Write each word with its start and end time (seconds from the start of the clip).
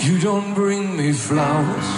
You 0.00 0.18
don't 0.18 0.54
bring 0.54 0.96
me 0.96 1.12
flowers. 1.12 1.88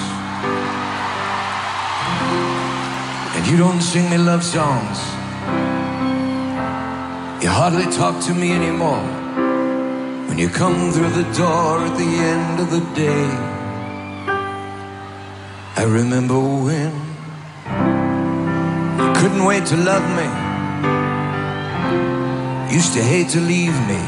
And 3.36 3.46
you 3.46 3.56
don't 3.56 3.80
sing 3.80 4.10
me 4.10 4.18
love 4.18 4.42
songs. 4.42 4.98
You 7.40 7.48
hardly 7.48 7.84
talk 7.92 8.20
to 8.24 8.34
me 8.34 8.50
anymore. 8.50 9.06
When 10.26 10.36
you 10.36 10.48
come 10.48 10.90
through 10.90 11.10
the 11.10 11.32
door 11.32 11.78
at 11.78 11.96
the 11.96 12.12
end 12.32 12.58
of 12.58 12.70
the 12.72 12.80
day. 12.96 13.28
I 15.76 15.84
remember 15.84 16.40
when 16.40 16.92
you 18.98 19.12
couldn't 19.20 19.44
wait 19.44 19.64
to 19.66 19.76
love 19.76 20.06
me. 20.18 20.28
Used 22.74 22.94
to 22.94 23.02
hate 23.02 23.28
to 23.28 23.40
leave 23.40 23.78
me. 23.86 24.02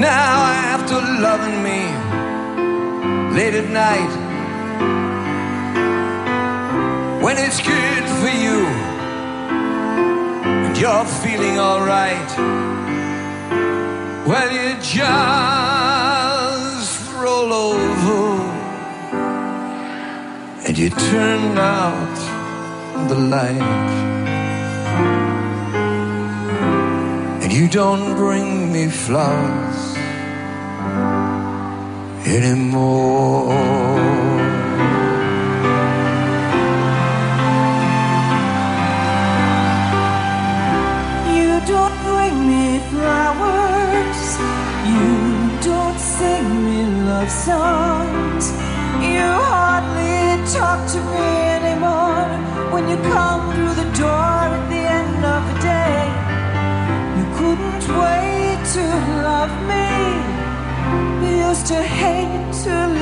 Now 0.00 0.42
I 0.42 0.68
after 0.74 0.94
loving 0.94 1.47
me 1.47 1.47
late 3.38 3.54
at 3.54 3.70
night, 3.70 4.12
when 7.22 7.36
it's 7.38 7.60
good 7.60 8.04
for 8.20 8.32
you 8.44 8.58
and 10.64 10.76
you're 10.76 11.08
feeling 11.22 11.56
alright, 11.56 12.30
well, 14.26 14.50
you 14.58 14.74
just 14.82 15.22
roll 17.22 17.52
over 17.52 18.42
and 20.66 20.76
you 20.76 20.90
turn 20.90 21.56
out 21.58 22.16
the 23.08 23.18
light. 23.36 23.92
And 27.42 27.52
you 27.52 27.68
don't 27.68 28.16
bring 28.16 28.72
me 28.72 28.88
flowers 28.88 29.87
anymore. 32.28 33.48
To 61.68 61.82
hate 61.82 62.52
to 62.64 62.97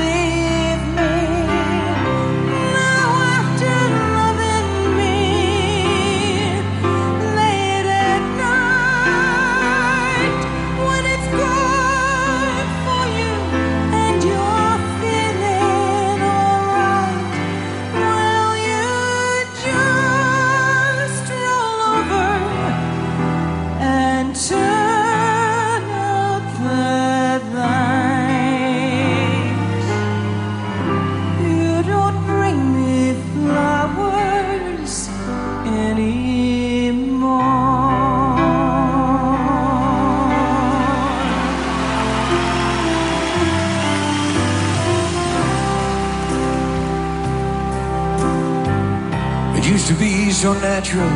used 49.77 49.89
to 49.89 49.95
be 49.97 50.31
so 50.31 50.55
natural. 50.55 51.11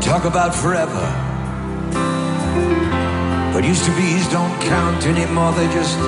Talk 0.00 0.24
about 0.24 0.54
forever. 0.54 1.06
But 3.52 3.62
used 3.62 3.84
to 3.84 3.92
be's 3.94 4.26
don't 4.28 4.56
count 4.62 5.04
anymore. 5.04 5.52
They 5.52 5.68
just 5.80 5.98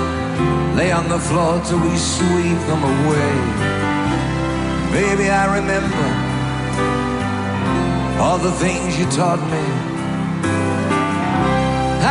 lay 0.74 0.90
on 0.90 1.06
the 1.10 1.18
floor 1.18 1.60
till 1.66 1.80
we 1.80 1.94
sweep 1.98 2.60
them 2.70 2.82
away. 2.94 3.34
Baby, 4.98 5.28
I 5.28 5.44
remember 5.58 6.06
all 8.22 8.38
the 8.38 8.52
things 8.52 8.98
you 8.98 9.04
taught 9.20 9.42
me. 9.54 9.64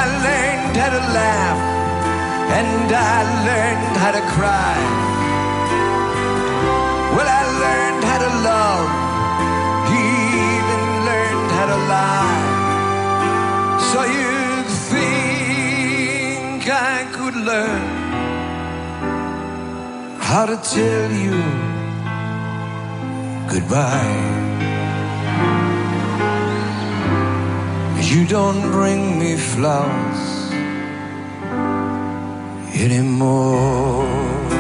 I 0.02 0.04
learned 0.28 0.78
how 0.78 0.92
to 0.98 1.04
laugh 1.22 1.60
and 2.60 2.92
I 2.94 3.18
learned 3.50 3.98
how 3.98 4.12
to 4.12 4.22
cry. 4.36 5.19
I 17.30 17.32
could 17.32 17.46
learn 17.46 17.82
how 20.20 20.46
to 20.48 20.58
tell 20.58 21.12
you 21.12 21.38
goodbye. 23.54 24.26
You 28.02 28.26
don't 28.26 28.72
bring 28.72 29.20
me 29.20 29.36
flowers 29.38 30.52
anymore. 32.74 34.59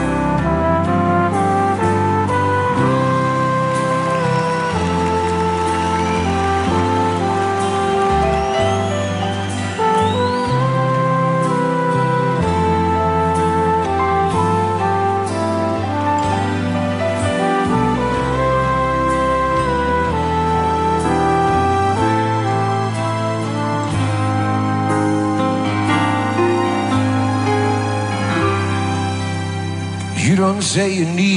Say 30.70 30.94
you 30.94 31.04
need 31.04 31.29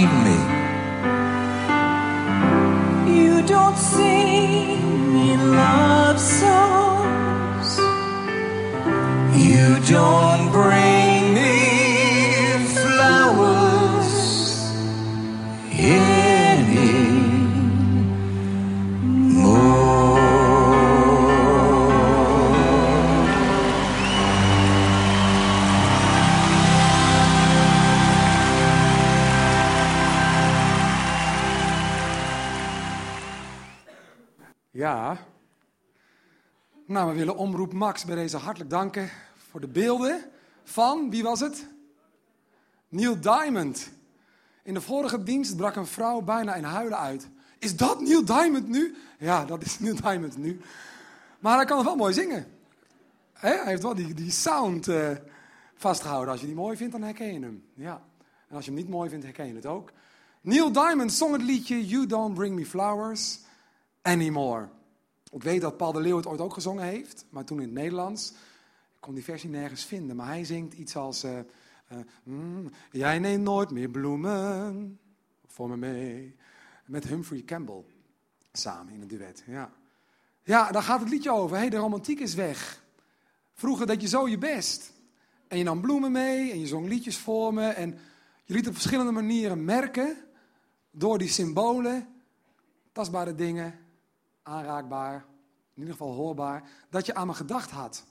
we 37.12 37.19
willen 37.19 37.37
Omroep 37.37 37.73
Max 37.73 38.05
bij 38.05 38.14
deze 38.14 38.37
hartelijk 38.37 38.70
danken 38.70 39.11
voor 39.50 39.61
de 39.61 39.69
beelden 39.69 40.25
van, 40.64 41.11
wie 41.11 41.23
was 41.23 41.41
het? 41.41 41.67
Neil 42.88 43.20
Diamond. 43.20 43.91
In 44.62 44.75
de 44.75 44.81
vorige 44.81 45.23
dienst 45.23 45.56
brak 45.56 45.76
een 45.76 45.87
vrouw 45.87 46.20
bijna 46.20 46.55
in 46.55 46.64
huilen 46.64 46.99
uit. 46.99 47.29
Is 47.59 47.76
dat 47.76 48.00
Neil 48.00 48.25
Diamond 48.25 48.69
nu? 48.69 48.97
Ja, 49.19 49.44
dat 49.44 49.62
is 49.62 49.79
Neil 49.81 49.94
Diamond 49.94 50.37
nu. 50.37 50.61
Maar 51.38 51.56
hij 51.56 51.64
kan 51.64 51.85
wel 51.85 51.97
mooi 51.97 52.12
zingen. 52.12 52.47
Hij 53.32 53.62
heeft 53.65 53.82
wel 53.82 53.94
die, 53.94 54.15
die 54.15 54.31
sound 54.31 54.88
eh, 54.88 55.11
vastgehouden. 55.75 56.31
Als 56.31 56.41
je 56.41 56.47
die 56.47 56.55
mooi 56.55 56.76
vindt, 56.76 56.93
dan 56.93 57.03
herken 57.03 57.32
je 57.32 57.41
hem. 57.41 57.65
Ja. 57.75 58.03
En 58.49 58.56
als 58.56 58.65
je 58.65 58.70
hem 58.70 58.81
niet 58.81 58.91
mooi 58.91 59.08
vindt, 59.08 59.25
herken 59.25 59.47
je 59.47 59.55
het 59.55 59.67
ook. 59.67 59.93
Neil 60.41 60.73
Diamond 60.73 61.12
zong 61.12 61.32
het 61.32 61.43
liedje 61.43 61.87
You 61.87 62.06
Don't 62.06 62.35
Bring 62.35 62.55
Me 62.55 62.67
Flowers 62.67 63.38
Anymore. 64.03 64.69
Ik 65.32 65.43
weet 65.43 65.61
dat 65.61 65.76
Paul 65.76 65.93
de 65.93 66.00
Leeuw 66.00 66.17
het 66.17 66.26
ooit 66.26 66.40
ook 66.40 66.52
gezongen 66.52 66.84
heeft, 66.84 67.25
maar 67.31 67.44
toen 67.44 67.61
in 67.61 67.64
het 67.64 67.75
Nederlands. 67.75 68.31
Ik 68.31 69.00
kon 69.00 69.14
die 69.14 69.25
versie 69.25 69.50
nergens 69.50 69.84
vinden, 69.84 70.17
maar 70.17 70.26
hij 70.26 70.44
zingt 70.44 70.75
iets 70.75 70.96
als... 70.96 71.23
eh, 71.23 71.38
eh, 71.38 71.99
mm, 72.23 72.70
jij 72.90 73.19
neemt 73.19 73.43
nooit 73.43 73.70
meer 73.70 73.88
bloemen 73.88 74.99
voor 75.46 75.69
me 75.69 75.76
mee. 75.76 76.37
Met 76.87 77.05
Humphrey 77.05 77.43
Campbell 77.43 77.84
samen 78.52 78.93
in 78.93 79.00
een 79.00 79.08
duet. 79.08 79.44
Ja, 79.46 79.73
ja 80.43 80.70
daar 80.70 80.82
gaat 80.82 81.00
het 81.00 81.08
liedje 81.08 81.32
over. 81.32 81.56
hey, 81.56 81.69
de 81.69 81.76
romantiek 81.76 82.20
is 82.20 82.34
weg. 82.34 82.84
Vroeger 83.55 83.87
deed 83.87 84.00
je 84.00 84.08
zo 84.08 84.29
je 84.29 84.38
best. 84.38 84.93
En 85.49 85.58
je 85.58 85.64
nam 85.64 85.81
bloemen 85.81 86.12
mee 86.12 86.50
en 86.50 86.61
je 86.61 86.67
zong 86.67 86.88
liedjes 86.88 87.19
voor 87.19 87.55
me. 87.55 87.69
En 87.69 87.99
je 88.44 88.55
liet 88.55 88.69
op 88.69 88.73
verschillende 88.73 89.12
manieren 89.12 89.64
merken, 89.64 90.17
door 90.90 91.19
die 91.19 91.29
symbolen, 91.29 92.08
tastbare 92.93 93.34
dingen, 93.34 93.79
aanraakbaar, 94.43 95.15
in 95.75 95.81
ieder 95.83 95.93
geval 95.93 96.12
hoorbaar, 96.12 96.71
dat 96.91 97.06
je 97.06 97.15
aan 97.15 97.27
me 97.27 97.35
gedacht 97.35 97.71
had. 97.71 98.05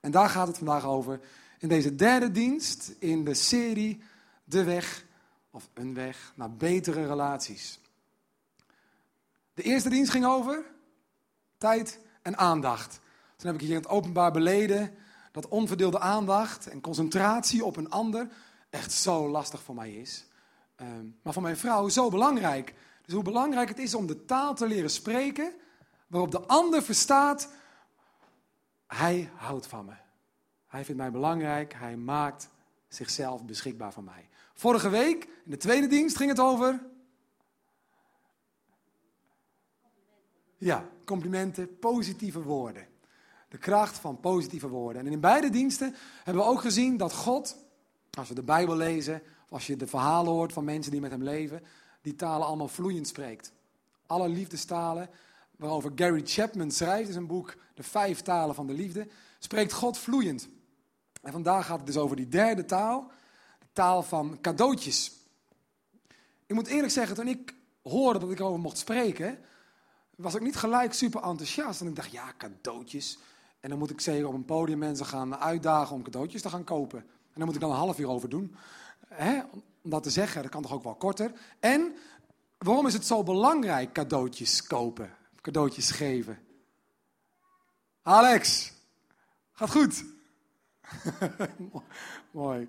En 0.00 0.10
daar 0.10 0.28
gaat 0.28 0.46
het 0.46 0.58
vandaag 0.58 0.84
over 0.84 1.20
in 1.58 1.68
deze 1.68 1.94
derde 1.94 2.30
dienst 2.30 2.94
in 2.98 3.24
de 3.24 3.34
serie 3.34 4.02
De 4.44 4.64
Weg, 4.64 5.04
of 5.50 5.68
Een 5.74 5.94
Weg, 5.94 6.32
naar 6.36 6.52
betere 6.52 7.06
relaties. 7.06 7.80
De 9.54 9.62
eerste 9.62 9.88
dienst 9.88 10.10
ging 10.10 10.26
over 10.26 10.64
tijd 11.58 12.00
en 12.22 12.38
aandacht. 12.38 13.00
Toen 13.36 13.46
heb 13.46 13.54
ik 13.54 13.60
hier 13.60 13.76
in 13.76 13.82
het 13.82 13.88
openbaar 13.88 14.32
beleden 14.32 14.94
dat 15.32 15.48
onverdeelde 15.48 16.00
aandacht 16.00 16.66
en 16.66 16.80
concentratie 16.80 17.64
op 17.64 17.76
een 17.76 17.90
ander 17.90 18.28
echt 18.70 18.92
zo 18.92 19.28
lastig 19.28 19.62
voor 19.62 19.74
mij 19.74 19.92
is. 19.92 20.26
Ehm, 20.74 21.06
maar 21.22 21.32
voor 21.32 21.42
mijn 21.42 21.56
vrouw 21.56 21.88
zo 21.88 22.08
belangrijk. 22.08 22.74
Dus 23.08 23.16
hoe 23.16 23.26
belangrijk 23.26 23.68
het 23.68 23.78
is 23.78 23.94
om 23.94 24.06
de 24.06 24.24
taal 24.24 24.54
te 24.54 24.66
leren 24.66 24.90
spreken 24.90 25.52
waarop 26.06 26.30
de 26.30 26.40
ander 26.40 26.82
verstaat, 26.82 27.52
hij 28.86 29.30
houdt 29.34 29.66
van 29.66 29.84
me. 29.84 29.92
Hij 30.66 30.84
vindt 30.84 31.00
mij 31.00 31.10
belangrijk, 31.10 31.72
hij 31.74 31.96
maakt 31.96 32.48
zichzelf 32.88 33.44
beschikbaar 33.44 33.92
voor 33.92 34.02
mij. 34.02 34.28
Vorige 34.54 34.88
week, 34.88 35.24
in 35.24 35.50
de 35.50 35.56
tweede 35.56 35.86
dienst, 35.86 36.16
ging 36.16 36.30
het 36.30 36.40
over. 36.40 36.80
Ja, 40.56 40.88
complimenten, 41.04 41.78
positieve 41.78 42.42
woorden. 42.42 42.86
De 43.48 43.58
kracht 43.58 43.98
van 43.98 44.20
positieve 44.20 44.68
woorden. 44.68 45.06
En 45.06 45.12
in 45.12 45.20
beide 45.20 45.50
diensten 45.50 45.94
hebben 46.24 46.42
we 46.42 46.50
ook 46.50 46.60
gezien 46.60 46.96
dat 46.96 47.12
God, 47.12 47.56
als 48.10 48.28
we 48.28 48.34
de 48.34 48.42
Bijbel 48.42 48.76
lezen, 48.76 49.22
of 49.44 49.52
als 49.52 49.66
je 49.66 49.76
de 49.76 49.86
verhalen 49.86 50.32
hoort 50.32 50.52
van 50.52 50.64
mensen 50.64 50.92
die 50.92 51.00
met 51.00 51.10
hem 51.10 51.22
leven, 51.22 51.62
die 52.08 52.16
talen 52.16 52.46
allemaal 52.46 52.68
vloeiend 52.68 53.08
spreekt. 53.08 53.52
Alle 54.06 54.28
liefdestalen, 54.28 55.10
waarover 55.56 55.92
Gary 55.94 56.22
Chapman 56.24 56.70
schrijft 56.70 57.06
in 57.06 57.12
zijn 57.12 57.26
boek 57.26 57.56
De 57.74 57.82
Vijf 57.82 58.22
Talen 58.22 58.54
van 58.54 58.66
de 58.66 58.72
Liefde, 58.72 59.08
spreekt 59.38 59.72
God 59.72 59.98
vloeiend. 59.98 60.48
En 61.22 61.32
vandaag 61.32 61.66
gaat 61.66 61.76
het 61.76 61.86
dus 61.86 61.96
over 61.96 62.16
die 62.16 62.28
derde 62.28 62.64
taal, 62.64 63.10
de 63.58 63.66
taal 63.72 64.02
van 64.02 64.38
cadeautjes. 64.40 65.12
Ik 66.46 66.54
moet 66.54 66.66
eerlijk 66.66 66.92
zeggen, 66.92 67.16
toen 67.16 67.28
ik 67.28 67.54
hoorde 67.82 68.18
dat 68.18 68.30
ik 68.30 68.38
erover 68.38 68.60
mocht 68.60 68.78
spreken, 68.78 69.38
was 70.16 70.34
ik 70.34 70.42
niet 70.42 70.56
gelijk 70.56 70.92
super 70.92 71.22
enthousiast. 71.22 71.80
En 71.80 71.86
ik 71.86 71.96
dacht, 71.96 72.10
ja, 72.10 72.32
cadeautjes. 72.38 73.18
En 73.60 73.70
dan 73.70 73.78
moet 73.78 73.90
ik 73.90 74.00
zeker 74.00 74.26
op 74.26 74.34
een 74.34 74.44
podium 74.44 74.78
mensen 74.78 75.06
gaan 75.06 75.36
uitdagen 75.36 75.94
om 75.94 76.02
cadeautjes 76.02 76.42
te 76.42 76.48
gaan 76.48 76.64
kopen. 76.64 76.98
En 76.98 77.34
daar 77.34 77.46
moet 77.46 77.54
ik 77.54 77.60
dan 77.60 77.70
een 77.70 77.76
half 77.76 77.98
uur 77.98 78.08
over 78.08 78.28
doen. 78.28 78.56
Hè? 79.08 79.40
Om 79.88 79.94
dat 79.94 80.02
te 80.02 80.10
zeggen, 80.10 80.42
dat 80.42 80.50
kan 80.50 80.62
toch 80.62 80.72
ook 80.72 80.82
wel 80.82 80.94
korter. 80.94 81.32
En 81.60 81.94
waarom 82.58 82.86
is 82.86 82.92
het 82.92 83.06
zo 83.06 83.22
belangrijk 83.22 83.92
cadeautjes 83.92 84.62
kopen? 84.62 85.14
Cadeautjes 85.40 85.90
geven? 85.90 86.38
Alex, 88.02 88.72
gaat 89.52 89.70
goed. 89.70 90.04
Mooi. 92.30 92.68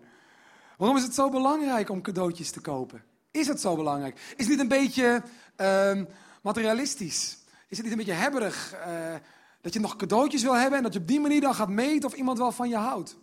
Waarom 0.78 0.98
is 0.98 1.04
het 1.04 1.14
zo 1.14 1.30
belangrijk 1.30 1.90
om 1.90 2.02
cadeautjes 2.02 2.52
te 2.52 2.62
kopen? 2.62 3.04
Is 3.32 3.48
het 3.48 3.62
zo 3.62 3.76
belangrijk? 3.76 4.20
Is 4.36 4.48
het 4.48 4.48
niet 4.48 4.60
een 4.60 4.68
beetje 4.68 5.24
uh, 5.58 6.02
materialistisch? 6.42 7.38
Is 7.68 7.78
het 7.78 7.82
niet 7.82 7.92
een 7.92 8.06
beetje 8.06 8.22
hebberig? 8.22 8.76
Uh, 8.88 9.16
dat 9.62 9.74
je 9.74 9.80
nog 9.80 9.96
cadeautjes 9.96 10.44
wil 10.44 10.56
hebben 10.56 10.78
en 10.78 10.84
dat 10.84 10.94
je 10.94 11.00
op 11.00 11.08
die 11.08 11.20
manier 11.20 11.42
dan 11.42 11.56
gaat 11.56 11.70
meten 11.70 12.10
of 12.10 12.16
iemand 12.16 12.38
wel 12.38 12.52
van 12.52 12.70
je 12.70 12.78
houdt? 12.78 13.18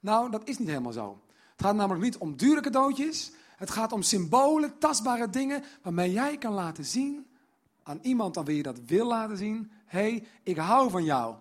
Nou, 0.00 0.30
dat 0.30 0.48
is 0.48 0.58
niet 0.58 0.68
helemaal 0.68 0.92
zo. 0.92 1.23
Het 1.56 1.66
gaat 1.66 1.74
namelijk 1.74 2.04
niet 2.04 2.16
om 2.16 2.36
dure 2.36 2.60
cadeautjes. 2.60 3.32
Het 3.56 3.70
gaat 3.70 3.92
om 3.92 4.02
symbolen, 4.02 4.78
tastbare 4.78 5.30
dingen 5.30 5.64
waarmee 5.82 6.12
jij 6.12 6.38
kan 6.38 6.52
laten 6.52 6.84
zien 6.84 7.26
aan 7.82 7.98
iemand 8.02 8.36
aan 8.36 8.44
wie 8.44 8.56
je 8.56 8.62
dat 8.62 8.80
wil 8.86 9.06
laten 9.06 9.36
zien. 9.36 9.70
Hé, 9.86 10.00
hey, 10.00 10.26
ik 10.42 10.56
hou 10.56 10.90
van 10.90 11.04
jou. 11.04 11.34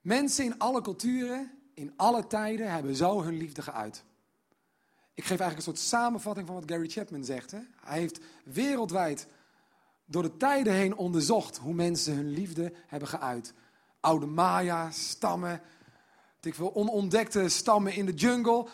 Mensen 0.00 0.44
in 0.44 0.58
alle 0.58 0.80
culturen, 0.80 1.50
in 1.74 1.92
alle 1.96 2.26
tijden, 2.26 2.70
hebben 2.70 2.96
zo 2.96 3.22
hun 3.22 3.36
liefde 3.36 3.62
geuit. 3.62 4.04
Ik 5.14 5.24
geef 5.24 5.40
eigenlijk 5.40 5.56
een 5.56 5.74
soort 5.74 5.88
samenvatting 5.88 6.46
van 6.46 6.56
wat 6.56 6.70
Gary 6.70 6.88
Chapman 6.88 7.24
zegt. 7.24 7.50
Hè? 7.50 7.58
Hij 7.80 7.98
heeft 7.98 8.20
wereldwijd 8.44 9.26
door 10.04 10.22
de 10.22 10.36
tijden 10.36 10.72
heen 10.72 10.96
onderzocht 10.96 11.56
hoe 11.56 11.74
mensen 11.74 12.14
hun 12.14 12.30
liefde 12.30 12.72
hebben 12.86 13.08
geuit. 13.08 13.54
Oude 14.00 14.26
Maya, 14.26 14.90
stammen, 14.90 15.60
ik 16.46 16.54
veel, 16.54 16.74
onontdekte 16.74 17.48
stammen 17.48 17.94
in 17.94 18.06
de 18.06 18.14
jungle. 18.14 18.66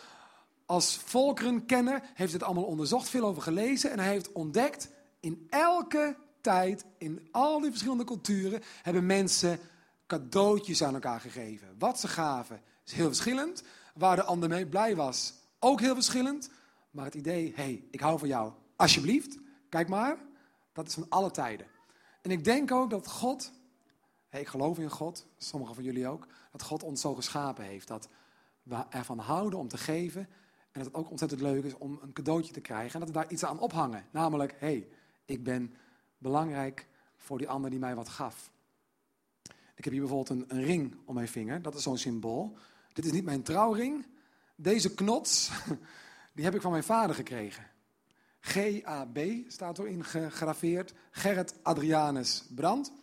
Als 0.65 0.97
volkerenkenner 0.97 2.01
heeft 2.13 2.33
het 2.33 2.43
allemaal 2.43 2.63
onderzocht, 2.63 3.09
veel 3.09 3.25
over 3.25 3.41
gelezen. 3.41 3.91
En 3.91 3.99
hij 3.99 4.09
heeft 4.09 4.31
ontdekt, 4.31 4.89
in 5.19 5.47
elke 5.49 6.15
tijd, 6.41 6.85
in 6.97 7.27
al 7.31 7.59
die 7.59 7.69
verschillende 7.69 8.03
culturen, 8.03 8.61
hebben 8.81 9.05
mensen 9.05 9.59
cadeautjes 10.07 10.83
aan 10.83 10.93
elkaar 10.93 11.19
gegeven. 11.19 11.75
Wat 11.79 11.99
ze 11.99 12.07
gaven 12.07 12.61
is 12.85 12.93
heel 12.93 13.07
verschillend. 13.07 13.63
Waar 13.93 14.15
de 14.15 14.23
ander 14.23 14.49
mee 14.49 14.67
blij 14.67 14.95
was, 14.95 15.33
ook 15.59 15.79
heel 15.79 15.93
verschillend. 15.93 16.49
Maar 16.91 17.05
het 17.05 17.13
idee, 17.13 17.53
hé, 17.55 17.63
hey, 17.63 17.83
ik 17.91 17.99
hou 17.99 18.19
van 18.19 18.27
jou, 18.27 18.51
alsjeblieft, 18.75 19.37
kijk 19.69 19.87
maar, 19.87 20.17
dat 20.73 20.87
is 20.87 20.93
van 20.93 21.09
alle 21.09 21.31
tijden. 21.31 21.67
En 22.21 22.31
ik 22.31 22.43
denk 22.43 22.71
ook 22.71 22.89
dat 22.89 23.07
God, 23.07 23.51
hey, 24.29 24.41
ik 24.41 24.47
geloof 24.47 24.79
in 24.79 24.89
God, 24.89 25.25
sommigen 25.37 25.75
van 25.75 25.83
jullie 25.83 26.07
ook, 26.07 26.27
dat 26.57 26.67
God 26.67 26.83
ons 26.83 27.01
zo 27.01 27.15
geschapen 27.15 27.63
heeft. 27.63 27.87
Dat 27.87 28.09
we 28.63 28.83
ervan 28.89 29.19
houden 29.19 29.59
om 29.59 29.67
te 29.67 29.77
geven. 29.77 30.21
En 30.71 30.81
dat 30.81 30.85
het 30.85 30.93
ook 30.93 31.09
ontzettend 31.09 31.41
leuk 31.41 31.63
is 31.63 31.77
om 31.77 31.99
een 32.01 32.13
cadeautje 32.13 32.53
te 32.53 32.61
krijgen. 32.61 32.93
En 32.93 32.99
dat 32.99 33.07
we 33.07 33.13
daar 33.13 33.31
iets 33.31 33.45
aan 33.45 33.59
ophangen. 33.59 34.05
Namelijk, 34.11 34.51
hé, 34.51 34.57
hey, 34.67 34.87
ik 35.25 35.43
ben 35.43 35.75
belangrijk 36.17 36.87
voor 37.15 37.37
die 37.37 37.49
ander 37.49 37.69
die 37.69 37.79
mij 37.79 37.95
wat 37.95 38.09
gaf. 38.09 38.51
Ik 39.75 39.83
heb 39.83 39.93
hier 39.93 40.01
bijvoorbeeld 40.01 40.49
een, 40.49 40.63
ring 40.63 40.97
om 41.05 41.13
mijn 41.15 41.27
vinger. 41.27 41.61
Dat 41.61 41.75
is 41.75 41.83
zo'n 41.83 41.97
symbool. 41.97 42.57
Dit 42.93 43.05
is 43.05 43.11
niet 43.11 43.25
mijn 43.25 43.43
trouwring. 43.43 44.05
Deze 44.55 44.93
knots, 44.93 45.51
die 46.35 46.45
heb 46.45 46.55
ik 46.55 46.61
van 46.61 46.71
mijn 46.71 46.83
vader 46.83 47.15
gekregen. 47.15 47.67
GAB 48.39 49.19
staat 49.47 49.79
erin 49.79 50.03
gegraveerd. 50.03 50.93
Gerrit 51.11 51.63
Adrianus 51.63 52.45
Brand. 52.55 52.93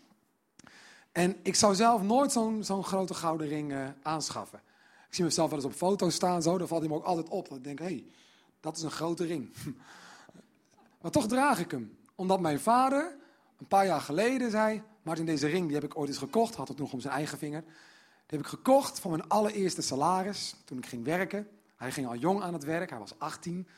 En 1.12 1.36
ik 1.42 1.54
zou 1.54 1.74
zelf 1.74 2.02
nooit 2.02 2.32
zo'n 2.32 2.64
zo'n 2.64 2.84
grote 2.84 3.14
gouden 3.14 3.48
ring 3.48 3.72
uh, 3.72 3.88
aanschaffen. 4.02 4.60
Ik 5.08 5.14
zie 5.14 5.24
mezelf 5.24 5.48
wel 5.48 5.58
eens 5.58 5.68
op 5.68 5.74
foto's 5.74 6.14
staan, 6.14 6.42
zo, 6.42 6.58
dan 6.58 6.68
valt 6.68 6.80
hij 6.80 6.90
me 6.90 6.96
ook 6.96 7.04
altijd 7.04 7.28
op. 7.28 7.48
Dan 7.48 7.62
denk 7.62 7.80
ik, 7.80 7.86
hé, 7.86 7.94
hey, 7.94 8.04
dat 8.60 8.76
is 8.76 8.82
een 8.82 8.90
grote 8.90 9.24
ring. 9.24 9.52
maar 11.00 11.10
toch 11.10 11.26
draag 11.26 11.58
ik 11.58 11.70
hem. 11.70 11.96
Omdat 12.14 12.40
mijn 12.40 12.60
vader 12.60 13.16
een 13.58 13.66
paar 13.66 13.86
jaar 13.86 14.00
geleden 14.00 14.50
zei, 14.50 14.82
Martin, 15.02 15.26
deze 15.26 15.46
ring 15.46 15.64
die 15.66 15.74
heb 15.74 15.84
ik 15.84 15.98
ooit 15.98 16.08
eens 16.08 16.18
gekocht, 16.18 16.54
had 16.54 16.68
het 16.68 16.78
nog 16.78 16.92
om 16.92 17.00
zijn 17.00 17.14
eigen 17.14 17.38
vinger. 17.38 17.60
Die 17.62 18.38
heb 18.38 18.40
ik 18.40 18.46
gekocht 18.46 19.00
van 19.00 19.10
mijn 19.10 19.28
allereerste 19.28 19.82
salaris, 19.82 20.54
toen 20.64 20.78
ik 20.78 20.86
ging 20.86 21.04
werken. 21.04 21.48
Hij 21.76 21.92
ging 21.92 22.06
al 22.06 22.16
jong 22.16 22.42
aan 22.42 22.52
het 22.52 22.64
werk, 22.64 22.90
hij 22.90 22.98
was 22.98 23.18
18. 23.18 23.68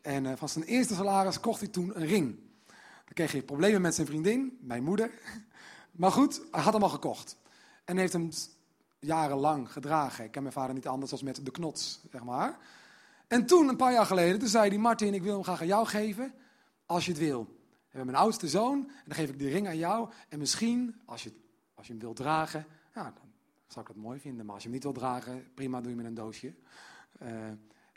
En 0.00 0.24
uh, 0.24 0.32
van 0.36 0.48
zijn 0.48 0.64
eerste 0.64 0.94
salaris 0.94 1.40
kocht 1.40 1.60
hij 1.60 1.68
toen 1.68 2.00
een 2.00 2.06
ring. 2.06 2.38
Dan 3.04 3.14
kreeg 3.14 3.32
hij 3.32 3.42
problemen 3.42 3.80
met 3.80 3.94
zijn 3.94 4.06
vriendin, 4.06 4.58
mijn 4.60 4.82
moeder. 4.82 5.10
Maar 5.98 6.12
goed, 6.12 6.42
hij 6.50 6.62
had 6.62 6.72
hem 6.72 6.82
al 6.82 6.88
gekocht. 6.88 7.36
En 7.84 7.96
heeft 7.96 8.12
hem 8.12 8.30
jarenlang 8.98 9.72
gedragen. 9.72 10.24
Ik 10.24 10.30
ken 10.30 10.42
mijn 10.42 10.54
vader 10.54 10.74
niet 10.74 10.86
anders 10.86 11.10
dan 11.10 11.20
met 11.24 11.44
de 11.44 11.50
knots, 11.50 12.00
zeg 12.10 12.24
maar. 12.24 12.58
En 13.26 13.46
toen, 13.46 13.68
een 13.68 13.76
paar 13.76 13.92
jaar 13.92 14.06
geleden, 14.06 14.38
toen 14.38 14.48
zei 14.48 14.68
hij... 14.68 14.78
Martin, 14.78 15.14
ik 15.14 15.22
wil 15.22 15.34
hem 15.34 15.42
graag 15.42 15.60
aan 15.60 15.66
jou 15.66 15.86
geven, 15.86 16.34
als 16.86 17.04
je 17.04 17.10
het 17.10 17.20
wil. 17.20 17.44
We 17.44 17.96
hebben 17.96 18.12
mijn 18.12 18.24
oudste 18.24 18.48
zoon, 18.48 18.78
en 18.88 19.02
dan 19.04 19.14
geef 19.14 19.28
ik 19.28 19.38
die 19.38 19.48
ring 19.48 19.66
aan 19.66 19.76
jou. 19.76 20.08
En 20.28 20.38
misschien, 20.38 21.00
als 21.04 21.22
je, 21.22 21.32
als 21.74 21.86
je 21.86 21.92
hem 21.92 22.02
wilt 22.02 22.16
dragen, 22.16 22.66
ja, 22.94 23.02
dan 23.02 23.32
zou 23.66 23.86
ik 23.86 23.94
dat 23.94 24.02
mooi 24.02 24.20
vinden. 24.20 24.44
Maar 24.44 24.54
als 24.54 24.62
je 24.62 24.68
hem 24.68 24.76
niet 24.76 24.86
wilt 24.86 24.98
dragen, 24.98 25.54
prima, 25.54 25.80
doe 25.80 25.90
je 25.90 25.96
met 25.96 26.06
een 26.06 26.14
doosje. 26.14 26.54
Uh, 27.22 27.28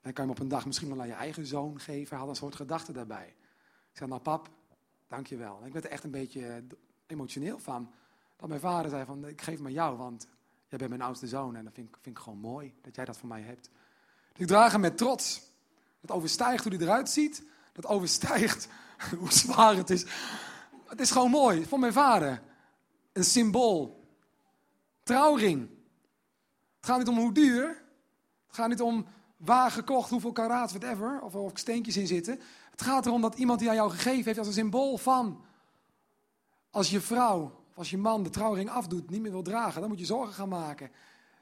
dan 0.02 0.14
kan 0.14 0.14
je 0.14 0.22
hem 0.22 0.30
op 0.30 0.40
een 0.40 0.48
dag 0.48 0.66
misschien 0.66 0.90
wel 0.90 1.02
aan 1.02 1.08
je 1.08 1.14
eigen 1.14 1.46
zoon 1.46 1.80
geven. 1.80 2.10
Hij 2.10 2.18
had 2.18 2.30
een 2.30 2.36
soort 2.36 2.56
gedachte 2.56 2.92
daarbij. 2.92 3.28
Ik 3.92 3.98
zei, 3.98 4.10
nou 4.10 4.22
pap, 4.22 4.50
dank 5.08 5.28
je 5.28 5.38
wel. 5.38 5.66
Ik 5.66 5.74
werd 5.74 5.86
er 5.86 5.92
echt 5.92 6.04
een 6.04 6.12
beetje 6.12 6.64
emotioneel 7.12 7.60
van. 7.60 7.92
Dat 8.36 8.50
mijn 8.50 8.62
vader 8.62 8.90
zei 8.90 9.06
van, 9.06 9.28
ik 9.28 9.42
geef 9.42 9.60
maar 9.60 9.72
jou, 9.72 9.98
want 9.98 10.28
jij 10.68 10.78
bent 10.78 10.90
mijn 10.90 11.02
oudste 11.02 11.28
zoon. 11.28 11.56
En 11.56 11.64
dat 11.64 11.74
vind 11.74 11.88
ik, 11.88 11.98
vind 12.02 12.18
ik 12.18 12.24
gewoon 12.24 12.40
mooi, 12.40 12.74
dat 12.82 12.96
jij 12.96 13.06
dat 13.06 13.18
voor 13.18 13.28
mij 13.28 13.42
hebt. 13.42 13.70
Dus 14.32 14.42
ik 14.42 14.48
draag 14.48 14.72
hem 14.72 14.82
met 14.82 14.98
trots. 14.98 15.42
Dat 16.02 16.12
overstijgt 16.12 16.64
hoe 16.64 16.76
hij 16.76 16.82
eruit 16.82 17.10
ziet. 17.10 17.44
Dat 17.74 17.86
overstijgt 17.86 18.68
hoe 19.20 19.32
zwaar 19.32 19.76
het 19.76 19.90
is. 19.90 20.06
Het 20.86 21.00
is 21.00 21.12
gewoon 21.12 21.30
mooi, 21.30 21.66
voor 21.66 21.80
mijn 21.80 21.94
vader. 21.94 22.42
Een 23.14 23.24
symbool. 23.24 24.08
Trouwring. 25.04 25.70
Het 26.76 26.86
gaat 26.86 26.98
niet 26.98 27.08
om 27.08 27.18
hoe 27.18 27.34
duur. 27.34 27.68
Het 28.48 28.56
gaat 28.56 28.70
niet 28.70 28.82
om 28.82 29.06
waar 29.38 29.72
gekocht, 29.72 30.10
hoeveel 30.10 30.32
karaat, 30.32 30.72
whatever. 30.72 31.22
Of 31.22 31.34
er 31.34 31.50
steentjes 31.54 31.98
in 31.98 32.08
zitten. 32.08 32.40
Het 32.72 32.82
gaat 32.82 33.06
erom 33.06 33.22
dat 33.22 33.36
iemand 33.36 33.60
die 33.60 33.70
aan 33.70 33.76
jou 33.76 33.90
gegeven 33.90 34.24
heeft 34.24 34.38
als 34.38 34.48
een 34.48 34.54
symbool 34.54 34.98
van. 34.98 35.44
Als 36.72 36.90
je 36.90 37.02
vrouw 37.02 37.62
als 37.74 37.90
je 37.90 37.98
man 37.98 38.24
de 38.24 38.30
trouwring 38.30 38.70
afdoet, 38.70 39.10
niet 39.10 39.22
meer 39.22 39.32
wil 39.32 39.42
dragen, 39.42 39.82
dan 39.82 39.90
moet 39.90 40.00
je 40.00 40.06
zorgen 40.06 40.34
gaan 40.34 40.50
maken. 40.50 40.92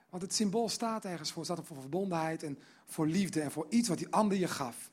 Want 0.09 0.24
het 0.24 0.33
symbool 0.33 0.69
staat 0.69 1.05
ergens 1.05 1.31
voor. 1.31 1.43
Staat 1.43 1.65
voor 1.65 1.81
verbondenheid 1.81 2.43
en 2.43 2.59
voor 2.86 3.07
liefde 3.07 3.41
en 3.41 3.51
voor 3.51 3.65
iets 3.69 3.88
wat 3.88 3.98
die 3.98 4.09
ander 4.09 4.38
je 4.38 4.48
gaf. 4.48 4.91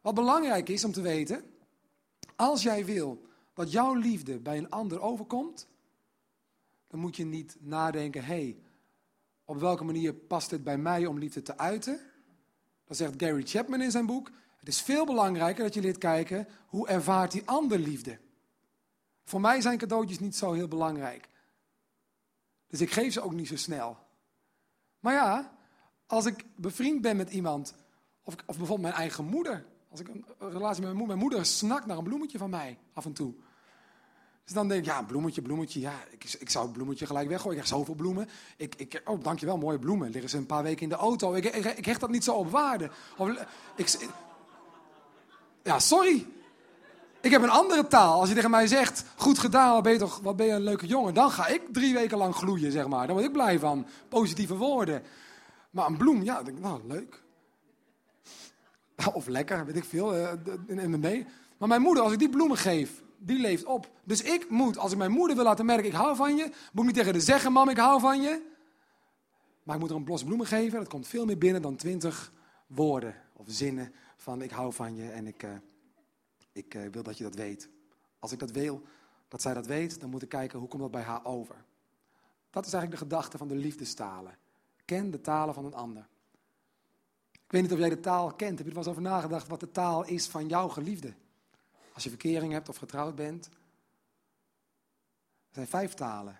Wat 0.00 0.14
belangrijk 0.14 0.68
is 0.68 0.84
om 0.84 0.92
te 0.92 1.00
weten, 1.00 1.44
als 2.36 2.62
jij 2.62 2.84
wil 2.84 3.26
dat 3.54 3.72
jouw 3.72 3.94
liefde 3.94 4.38
bij 4.38 4.58
een 4.58 4.70
ander 4.70 5.00
overkomt, 5.00 5.68
dan 6.86 7.00
moet 7.00 7.16
je 7.16 7.24
niet 7.24 7.56
nadenken, 7.60 8.24
hé, 8.24 8.34
hey, 8.34 8.58
op 9.44 9.60
welke 9.60 9.84
manier 9.84 10.14
past 10.14 10.50
het 10.50 10.64
bij 10.64 10.78
mij 10.78 11.06
om 11.06 11.18
liefde 11.18 11.42
te 11.42 11.58
uiten? 11.58 12.00
Dat 12.84 12.96
zegt 12.96 13.14
Gary 13.16 13.42
Chapman 13.46 13.82
in 13.82 13.90
zijn 13.90 14.06
boek. 14.06 14.30
Het 14.56 14.68
is 14.68 14.82
veel 14.82 15.06
belangrijker 15.06 15.64
dat 15.64 15.74
je 15.74 15.80
leert 15.80 15.98
kijken, 15.98 16.48
hoe 16.66 16.88
ervaart 16.88 17.32
die 17.32 17.42
ander 17.44 17.78
liefde? 17.78 18.18
Voor 19.28 19.40
mij 19.40 19.60
zijn 19.60 19.78
cadeautjes 19.78 20.18
niet 20.18 20.36
zo 20.36 20.52
heel 20.52 20.68
belangrijk. 20.68 21.28
Dus 22.66 22.80
ik 22.80 22.90
geef 22.90 23.12
ze 23.12 23.20
ook 23.20 23.32
niet 23.32 23.48
zo 23.48 23.56
snel. 23.56 23.96
Maar 25.00 25.14
ja, 25.14 25.52
als 26.06 26.26
ik 26.26 26.44
bevriend 26.56 27.00
ben 27.00 27.16
met 27.16 27.30
iemand, 27.30 27.74
of, 28.22 28.34
of 28.34 28.56
bijvoorbeeld 28.56 28.80
mijn 28.80 28.94
eigen 28.94 29.24
moeder, 29.24 29.64
als 29.90 30.00
ik 30.00 30.08
een, 30.08 30.24
relatie 30.38 30.60
met 30.60 30.78
mijn 30.78 30.96
moeder, 30.96 31.06
mijn 31.06 31.18
moeder 31.18 31.46
snakt 31.46 31.86
naar 31.86 31.96
een 31.96 32.04
bloemetje 32.04 32.38
van 32.38 32.50
mij 32.50 32.78
af 32.92 33.04
en 33.04 33.12
toe. 33.12 33.34
Dus 34.44 34.52
dan 34.52 34.68
denk 34.68 34.80
ik, 34.80 34.86
ja, 34.86 35.02
bloemetje, 35.02 35.42
bloemetje, 35.42 35.80
ja, 35.80 36.04
ik, 36.10 36.24
ik 36.38 36.50
zou 36.50 36.64
het 36.64 36.74
bloemetje 36.74 37.06
gelijk 37.06 37.28
weggooien. 37.28 37.58
Ik 37.58 37.64
heb 37.64 37.76
zoveel 37.78 37.94
bloemen. 37.94 38.28
Ik, 38.56 38.74
ik, 38.74 39.02
oh, 39.04 39.22
dankjewel, 39.22 39.58
mooie 39.58 39.78
bloemen. 39.78 40.10
Liggen 40.10 40.30
ze 40.30 40.36
een 40.36 40.46
paar 40.46 40.62
weken 40.62 40.82
in 40.82 40.88
de 40.88 40.94
auto. 40.94 41.34
Ik, 41.34 41.44
ik, 41.44 41.64
ik 41.64 41.84
hecht 41.84 42.00
dat 42.00 42.10
niet 42.10 42.24
zo 42.24 42.34
op 42.34 42.50
waarde. 42.50 42.90
Of, 43.16 43.46
ik, 43.76 44.10
ja, 45.62 45.78
sorry. 45.78 46.26
Ik 47.20 47.30
heb 47.30 47.42
een 47.42 47.50
andere 47.50 47.86
taal. 47.86 48.20
Als 48.20 48.28
je 48.28 48.34
tegen 48.34 48.50
mij 48.50 48.66
zegt, 48.66 49.04
goed 49.16 49.38
gedaan, 49.38 49.72
wat 49.72 49.82
ben 49.82 49.92
je, 49.92 49.98
toch, 49.98 50.20
wat 50.22 50.36
ben 50.36 50.46
je 50.46 50.52
een 50.52 50.62
leuke 50.62 50.86
jongen. 50.86 51.14
Dan 51.14 51.30
ga 51.30 51.46
ik 51.46 51.62
drie 51.72 51.94
weken 51.94 52.18
lang 52.18 52.34
gloeien, 52.34 52.72
zeg 52.72 52.88
maar. 52.88 53.06
Daar 53.06 53.14
word 53.14 53.26
ik 53.26 53.32
blij 53.32 53.58
van. 53.58 53.86
Positieve 54.08 54.56
woorden. 54.56 55.02
Maar 55.70 55.86
een 55.86 55.96
bloem, 55.96 56.22
ja, 56.22 56.42
denk 56.42 56.56
ik, 56.56 56.62
nou, 56.62 56.80
leuk. 56.86 57.22
Of 59.12 59.26
lekker, 59.26 59.66
weet 59.66 59.76
ik 59.76 59.84
veel, 59.84 60.16
uh, 60.16 60.28
in 60.66 61.00
mee. 61.00 61.26
Maar 61.58 61.68
mijn 61.68 61.82
moeder, 61.82 62.02
als 62.02 62.12
ik 62.12 62.18
die 62.18 62.28
bloemen 62.28 62.56
geef, 62.56 63.02
die 63.18 63.40
leeft 63.40 63.64
op. 63.64 63.90
Dus 64.04 64.22
ik 64.22 64.50
moet, 64.50 64.78
als 64.78 64.92
ik 64.92 64.98
mijn 64.98 65.10
moeder 65.10 65.36
wil 65.36 65.44
laten 65.44 65.66
merken, 65.66 65.86
ik 65.86 65.92
hou 65.92 66.16
van 66.16 66.36
je, 66.36 66.42
moet 66.42 66.80
ik 66.80 66.84
niet 66.84 66.94
tegen 66.94 67.12
haar 67.12 67.20
zeggen, 67.20 67.52
mam, 67.52 67.68
ik 67.68 67.76
hou 67.76 68.00
van 68.00 68.22
je. 68.22 68.42
Maar 69.62 69.74
ik 69.74 69.80
moet 69.80 69.90
er 69.90 69.96
een 69.96 70.04
blos 70.04 70.24
bloemen 70.24 70.46
geven, 70.46 70.78
dat 70.78 70.88
komt 70.88 71.08
veel 71.08 71.24
meer 71.24 71.38
binnen 71.38 71.62
dan 71.62 71.76
twintig 71.76 72.32
woorden 72.66 73.14
of 73.32 73.46
zinnen 73.48 73.92
van 74.16 74.42
ik 74.42 74.50
hou 74.50 74.72
van 74.72 74.96
je 74.96 75.10
en 75.10 75.26
ik, 75.26 75.42
uh, 75.42 75.50
ik 76.58 76.74
uh, 76.74 76.90
wil 76.90 77.02
dat 77.02 77.18
je 77.18 77.24
dat 77.24 77.34
weet. 77.34 77.68
Als 78.18 78.32
ik 78.32 78.38
dat 78.38 78.50
wil, 78.50 78.82
dat 79.28 79.42
zij 79.42 79.54
dat 79.54 79.66
weet, 79.66 80.00
dan 80.00 80.10
moet 80.10 80.22
ik 80.22 80.28
kijken 80.28 80.58
hoe 80.58 80.68
komt 80.68 80.82
dat 80.82 80.90
bij 80.90 81.02
haar 81.02 81.24
over. 81.24 81.64
Dat 82.50 82.66
is 82.66 82.72
eigenlijk 82.72 83.02
de 83.02 83.08
gedachte 83.08 83.38
van 83.38 83.48
de 83.48 83.54
liefdestalen. 83.54 84.38
Ken 84.84 85.10
de 85.10 85.20
talen 85.20 85.54
van 85.54 85.64
een 85.64 85.74
ander. 85.74 86.08
Ik 87.32 87.54
weet 87.54 87.62
niet 87.62 87.72
of 87.72 87.78
jij 87.78 87.88
de 87.88 88.00
taal 88.00 88.34
kent. 88.34 88.58
Heb 88.58 88.66
je 88.66 88.74
er 88.74 88.78
wel 88.78 88.78
eens 88.78 88.92
over 88.92 89.02
nagedacht 89.02 89.48
wat 89.48 89.60
de 89.60 89.70
taal 89.70 90.04
is 90.04 90.26
van 90.26 90.48
jouw 90.48 90.68
geliefde? 90.68 91.14
Als 91.92 92.04
je 92.04 92.08
verkering 92.08 92.52
hebt 92.52 92.68
of 92.68 92.76
getrouwd 92.76 93.14
bent. 93.14 93.46
Er 93.46 95.54
zijn 95.54 95.66
vijf 95.66 95.94
talen. 95.94 96.38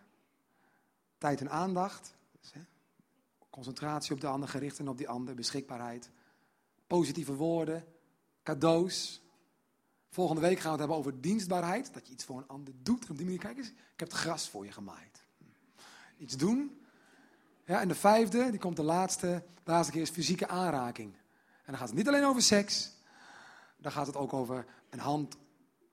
Tijd 1.19 1.41
en 1.41 1.51
aandacht. 1.51 2.15
Dus, 2.41 2.53
hè, 2.53 2.61
concentratie 3.51 4.13
op 4.13 4.21
de 4.21 4.27
ander, 4.27 4.49
gericht 4.49 4.79
en 4.79 4.89
op 4.89 4.97
die 4.97 5.09
ander. 5.09 5.35
Beschikbaarheid. 5.35 6.11
Positieve 6.87 7.35
woorden. 7.35 7.85
Cadeaus. 8.43 9.23
Volgende 10.19 10.43
week 10.43 10.59
gaan 10.59 10.65
we 10.65 10.71
het 10.71 10.79
hebben 10.79 10.97
over 10.97 11.21
dienstbaarheid. 11.21 11.95
Dat 11.95 12.07
je 12.07 12.13
iets 12.13 12.25
voor 12.25 12.37
een 12.37 12.49
ander 12.49 12.75
doet. 12.83 13.11
op 13.11 13.17
die 13.17 13.25
manier, 13.25 13.41
kijk 13.41 13.57
eens, 13.57 13.69
ik 13.69 14.01
heb 14.01 14.09
het 14.09 14.19
gras 14.19 14.49
voor 14.49 14.65
je 14.65 14.73
gemaaid. 14.73 15.25
Iets 16.17 16.37
doen. 16.37 16.81
Ja, 17.65 17.81
en 17.81 17.89
de 17.89 17.95
vijfde, 17.95 18.51
die 18.51 18.61
komt 18.61 18.77
de 18.77 18.83
laatste, 18.83 19.43
de 19.65 19.71
laatste 19.71 19.93
keer, 19.93 20.03
is 20.03 20.11
fysieke 20.11 20.49
aanraking. 20.49 21.13
En 21.13 21.65
dan 21.67 21.77
gaat 21.77 21.89
het 21.89 21.97
niet 21.97 22.09
alleen 22.09 22.25
over 22.25 22.43
seks. 22.43 22.93
Dan 23.77 23.93
gaat 23.93 24.07
het 24.07 24.17
ook 24.17 24.33
over 24.33 24.67
een 24.91 24.99
hand 24.99 25.37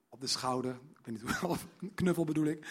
op 0.10 0.22
de 0.22 0.28
schouder. 0.28 0.72
Ik 0.72 1.06
weet 1.06 1.22
niet 1.22 1.40
hoe, 1.40 1.58
een 1.82 1.94
knuffel 1.94 2.24
bedoel 2.24 2.46
ik. 2.46 2.68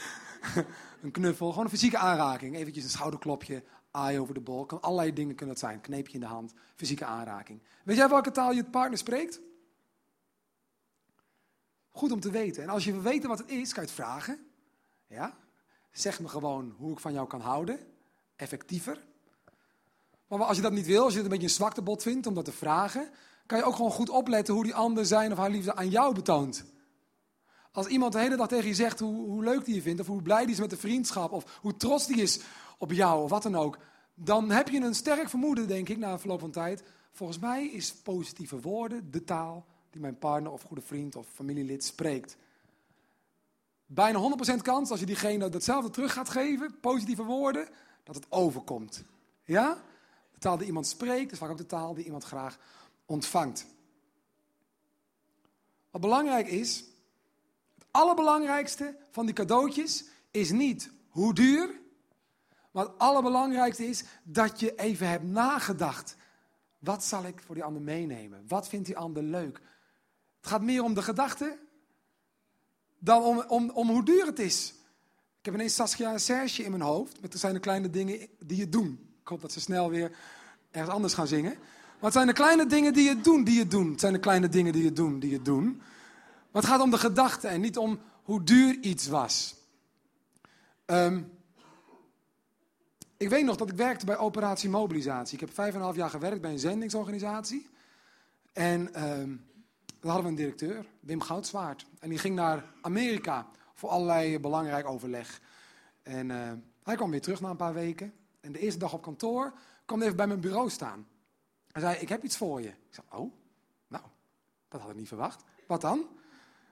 een 1.03 1.11
knuffel, 1.11 1.49
gewoon 1.51 1.65
een 1.65 1.71
fysieke 1.71 1.99
aanraking. 1.99 2.57
Eventjes 2.57 2.85
een 2.85 2.91
schouderklopje, 2.91 3.65
aai 3.91 4.19
over 4.19 4.35
de 4.35 4.41
bol. 4.41 4.67
Kan 4.67 4.81
allerlei 4.81 5.13
dingen 5.13 5.35
kunnen 5.35 5.55
dat 5.55 5.65
zijn. 5.65 5.81
Kneepje 5.81 6.15
in 6.15 6.21
de 6.21 6.27
hand, 6.27 6.53
fysieke 6.77 7.05
aanraking. 7.05 7.63
Weet 7.85 7.97
jij 7.97 8.09
welke 8.09 8.31
taal 8.31 8.53
je 8.53 8.65
partner 8.65 8.99
spreekt? 8.99 9.41
Goed 11.97 12.13
om 12.13 12.21
te 12.21 12.31
weten. 12.31 12.63
En 12.63 12.69
als 12.69 12.85
je 12.85 12.93
wil 12.93 13.03
weten 13.03 13.29
wat 13.29 13.39
het 13.39 13.51
is, 13.51 13.73
kan 13.73 13.83
je 13.83 13.89
het 13.89 13.99
vragen. 13.99 14.47
Ja? 15.07 15.37
Zeg 15.91 16.21
me 16.21 16.29
gewoon 16.29 16.75
hoe 16.79 16.93
ik 16.93 17.01
van 17.01 17.13
jou 17.13 17.27
kan 17.27 17.41
houden. 17.41 17.79
Effectiever. 18.37 19.05
Maar 20.29 20.39
als 20.39 20.57
je 20.57 20.63
dat 20.63 20.73
niet 20.73 20.87
wil, 20.87 21.03
als 21.03 21.13
je 21.13 21.17
het 21.17 21.25
een 21.25 21.33
beetje 21.33 21.47
een 21.47 21.55
zwaktebod 21.55 22.03
vindt 22.03 22.27
om 22.27 22.35
dat 22.35 22.45
te 22.45 22.53
vragen, 22.53 23.11
kan 23.47 23.59
je 23.59 23.65
ook 23.65 23.77
gewoon 23.77 23.91
goed 23.91 24.09
opletten 24.09 24.55
hoe 24.55 24.65
die 24.65 24.75
ander 24.75 25.07
zijn 25.07 25.33
of 25.33 25.39
haar 25.39 25.51
liefde 25.51 25.75
aan 25.75 25.89
jou 25.89 26.15
betoont. 26.15 26.65
Als 27.73 27.87
iemand 27.87 28.13
de 28.13 28.19
hele 28.19 28.37
dag 28.37 28.49
tegen 28.49 28.69
je 28.69 28.75
zegt 28.75 29.01
hoe, 29.01 29.27
hoe 29.27 29.45
leuk 29.45 29.65
die 29.65 29.75
je 29.75 29.83
vindt, 29.83 30.01
of 30.01 30.07
hoe 30.07 30.23
blij 30.23 30.45
die 30.45 30.55
is 30.55 30.61
met 30.61 30.71
de 30.71 30.77
vriendschap, 30.77 31.33
of 31.33 31.59
hoe 31.61 31.77
trots 31.77 32.07
die 32.07 32.23
is 32.23 32.41
op 32.79 32.93
jou, 32.93 33.23
of 33.23 33.31
wat 33.31 33.43
dan 33.43 33.57
ook, 33.57 33.79
dan 34.15 34.51
heb 34.51 34.69
je 34.69 34.81
een 34.81 34.95
sterk 34.95 35.29
vermoeden, 35.29 35.69
denk 35.69 35.89
ik, 35.89 35.99
na 35.99 36.19
verloop 36.19 36.41
van 36.41 36.51
tijd. 36.51 36.83
Volgens 37.13 37.39
mij 37.39 37.67
is 37.67 37.95
positieve 37.95 38.61
woorden 38.61 39.11
de 39.11 39.25
taal 39.25 39.67
die 39.95 40.03
mijn 40.03 40.19
partner 40.19 40.53
of 40.53 40.63
goede 40.63 40.83
vriend 40.83 41.17
of 41.17 41.27
familielid 41.29 41.85
spreekt. 41.85 42.37
Bijna 43.87 44.37
100% 44.59 44.63
kans 44.63 44.91
als 44.91 45.01
je 45.01 45.07
diegene 45.07 45.49
datzelfde 45.49 45.91
terug 45.91 46.13
gaat 46.13 46.29
geven, 46.29 46.81
positieve 46.81 47.23
woorden, 47.23 47.69
dat 48.03 48.15
het 48.15 48.27
overkomt. 48.29 49.05
Ja? 49.45 49.83
De 50.33 50.39
taal 50.39 50.57
die 50.57 50.67
iemand 50.67 50.87
spreekt 50.87 51.33
is 51.33 51.39
vaak 51.39 51.51
ook 51.51 51.57
de 51.57 51.67
taal 51.67 51.95
die 51.95 52.05
iemand 52.05 52.25
graag 52.25 52.59
ontvangt. 53.07 53.67
Wat 55.91 56.01
belangrijk 56.01 56.49
is, 56.49 56.85
het 57.75 57.87
allerbelangrijkste 57.91 58.97
van 59.11 59.27
die 59.27 59.35
cadeautjes 59.35 60.05
is 60.31 60.51
niet 60.51 60.91
hoe 61.09 61.35
duur, 61.35 61.81
maar 62.71 62.85
het 62.85 62.99
allerbelangrijkste 62.99 63.87
is 63.87 64.05
dat 64.23 64.61
je 64.61 64.75
even 64.75 65.09
hebt 65.09 65.25
nagedacht. 65.25 66.17
Wat 66.79 67.05
zal 67.05 67.25
ik 67.25 67.43
voor 67.47 67.55
die 67.55 67.65
ander 67.65 67.83
meenemen? 67.83 68.45
Wat 68.49 68.69
vindt 68.69 68.87
die 68.87 68.97
ander 68.97 69.23
leuk? 69.23 69.61
Het 70.45 70.53
gaat 70.53 70.63
meer 70.63 70.83
om 70.83 70.95
de 70.95 71.03
gedachte 71.03 71.59
dan 72.99 73.23
om, 73.23 73.45
om, 73.49 73.71
om 73.71 73.89
hoe 73.89 74.05
duur 74.05 74.27
het 74.27 74.39
is. 74.39 74.75
Ik 75.39 75.45
heb 75.45 75.55
ineens 75.55 75.75
Saskia 75.75 76.13
en 76.13 76.21
Serge 76.21 76.63
in 76.63 76.71
mijn 76.71 76.83
hoofd. 76.83 77.21
Met 77.21 77.33
er 77.33 77.39
zijn 77.39 77.55
de 77.55 77.61
kleine 77.61 77.91
dingen 77.91 78.29
die 78.39 78.57
je 78.57 78.69
doen. 78.69 79.09
Ik 79.21 79.29
hoop 79.29 79.41
dat 79.41 79.53
ze 79.53 79.61
snel 79.61 79.91
weer 79.91 80.17
ergens 80.71 80.95
anders 80.95 81.15
gaan 81.15 81.27
zingen. 81.27 81.53
Maar 81.53 82.01
het 82.01 82.13
zijn 82.13 82.27
de 82.27 82.33
kleine 82.33 82.67
dingen 82.67 82.93
die 82.93 83.09
je 83.09 83.21
doen, 83.21 83.45
die 83.45 83.59
je 83.59 83.67
doen. 83.67 83.91
Het 83.91 84.01
zijn 84.01 84.13
de 84.13 84.19
kleine 84.19 84.49
dingen 84.49 84.73
die 84.73 84.83
je 84.83 84.93
doen, 84.93 85.19
die 85.19 85.31
je 85.31 85.43
doen. 85.43 85.77
Maar 86.51 86.63
het 86.63 86.71
gaat 86.71 86.81
om 86.81 86.91
de 86.91 86.99
gedachte 86.99 87.49
en 87.49 87.61
niet 87.61 87.79
om 87.79 88.01
hoe 88.23 88.43
duur 88.43 88.79
iets 88.81 89.07
was. 89.07 89.55
Um, 90.87 91.33
ik 93.17 93.29
weet 93.29 93.45
nog 93.45 93.57
dat 93.57 93.71
ik 93.71 93.77
werkte 93.77 94.07
bij 94.07 94.17
Operatie 94.17 94.69
Mobilisatie. 94.69 95.35
Ik 95.35 95.41
heb 95.41 95.55
vijf 95.55 95.71
en 95.71 95.77
een 95.77 95.83
half 95.83 95.97
jaar 95.97 96.11
gewerkt 96.11 96.41
bij 96.41 96.53
een 96.53 96.59
zendingsorganisatie. 96.59 97.69
En 98.53 99.05
um, 99.21 99.53
dan 100.05 100.13
hadden 100.13 100.35
we 100.35 100.41
een 100.41 100.45
directeur, 100.45 100.87
Wim 101.01 101.21
Goudzwaard. 101.21 101.87
En 101.99 102.09
die 102.09 102.19
ging 102.19 102.35
naar 102.35 102.65
Amerika 102.81 103.49
voor 103.75 103.89
allerlei 103.89 104.39
belangrijk 104.39 104.87
overleg. 104.87 105.41
En 106.03 106.29
uh, 106.29 106.53
hij 106.83 106.97
kwam 106.97 107.11
weer 107.11 107.21
terug 107.21 107.41
na 107.41 107.51
een 107.51 107.57
paar 107.57 107.75
weken. 107.75 108.13
En 108.41 108.53
de 108.53 108.59
eerste 108.59 108.79
dag 108.79 108.93
op 108.93 109.03
kantoor 109.03 109.53
kwam 109.85 109.99
hij 109.99 110.07
even 110.07 110.17
bij 110.17 110.27
mijn 110.27 110.41
bureau 110.41 110.71
staan. 110.71 111.07
Hij 111.73 111.83
zei, 111.83 111.97
ik 111.97 112.09
heb 112.09 112.25
iets 112.25 112.37
voor 112.37 112.61
je. 112.61 112.69
Ik 112.69 112.75
zei, 112.91 113.07
oh, 113.11 113.33
nou, 113.87 114.05
dat 114.69 114.81
had 114.81 114.91
ik 114.91 114.97
niet 114.97 115.09
verwacht. 115.09 115.45
Wat 115.67 115.81
dan? 115.81 116.07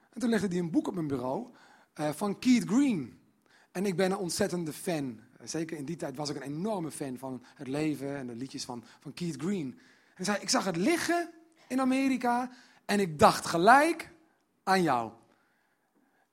En 0.09 0.19
toen 0.19 0.29
legde 0.29 0.47
hij 0.47 0.57
een 0.57 0.71
boek 0.71 0.87
op 0.87 0.93
mijn 0.93 1.07
bureau 1.07 1.47
uh, 1.99 2.09
van 2.09 2.39
Keith 2.39 2.67
Green. 2.67 3.19
En 3.71 3.85
ik 3.85 3.95
ben 3.95 4.11
een 4.11 4.17
ontzettende 4.17 4.73
fan. 4.73 5.19
Zeker 5.43 5.77
in 5.77 5.85
die 5.85 5.95
tijd 5.95 6.15
was 6.15 6.29
ik 6.29 6.35
een 6.35 6.41
enorme 6.41 6.91
fan 6.91 7.17
van 7.17 7.43
het 7.55 7.67
leven 7.67 8.15
en 8.15 8.27
de 8.27 8.35
liedjes 8.35 8.65
van, 8.65 8.83
van 8.99 9.13
Keith 9.13 9.41
Green. 9.41 9.71
En 9.71 10.13
hij 10.13 10.25
zei, 10.25 10.37
ik 10.41 10.49
zag 10.49 10.65
het 10.65 10.77
liggen 10.77 11.29
in 11.67 11.79
Amerika 11.79 12.51
en 12.85 12.99
ik 12.99 13.19
dacht 13.19 13.45
gelijk 13.45 14.11
aan 14.63 14.81
jou. 14.81 15.11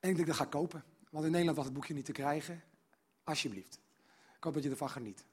En 0.01 0.11
ik 0.11 0.17
denk, 0.17 0.29
dat 0.29 0.37
ga 0.37 0.45
ik 0.45 0.51
kopen. 0.51 0.85
Want 1.11 1.25
in 1.25 1.31
Nederland 1.31 1.57
was 1.57 1.67
het 1.67 1.75
boekje 1.75 1.95
niet 1.95 2.05
te 2.05 2.13
krijgen. 2.13 2.63
Alsjeblieft. 3.25 3.79
Ik 4.37 4.45
hoop 4.45 4.55
dat 4.55 4.63
je 4.63 4.71
ervan 4.71 4.91
geniet. 4.91 5.25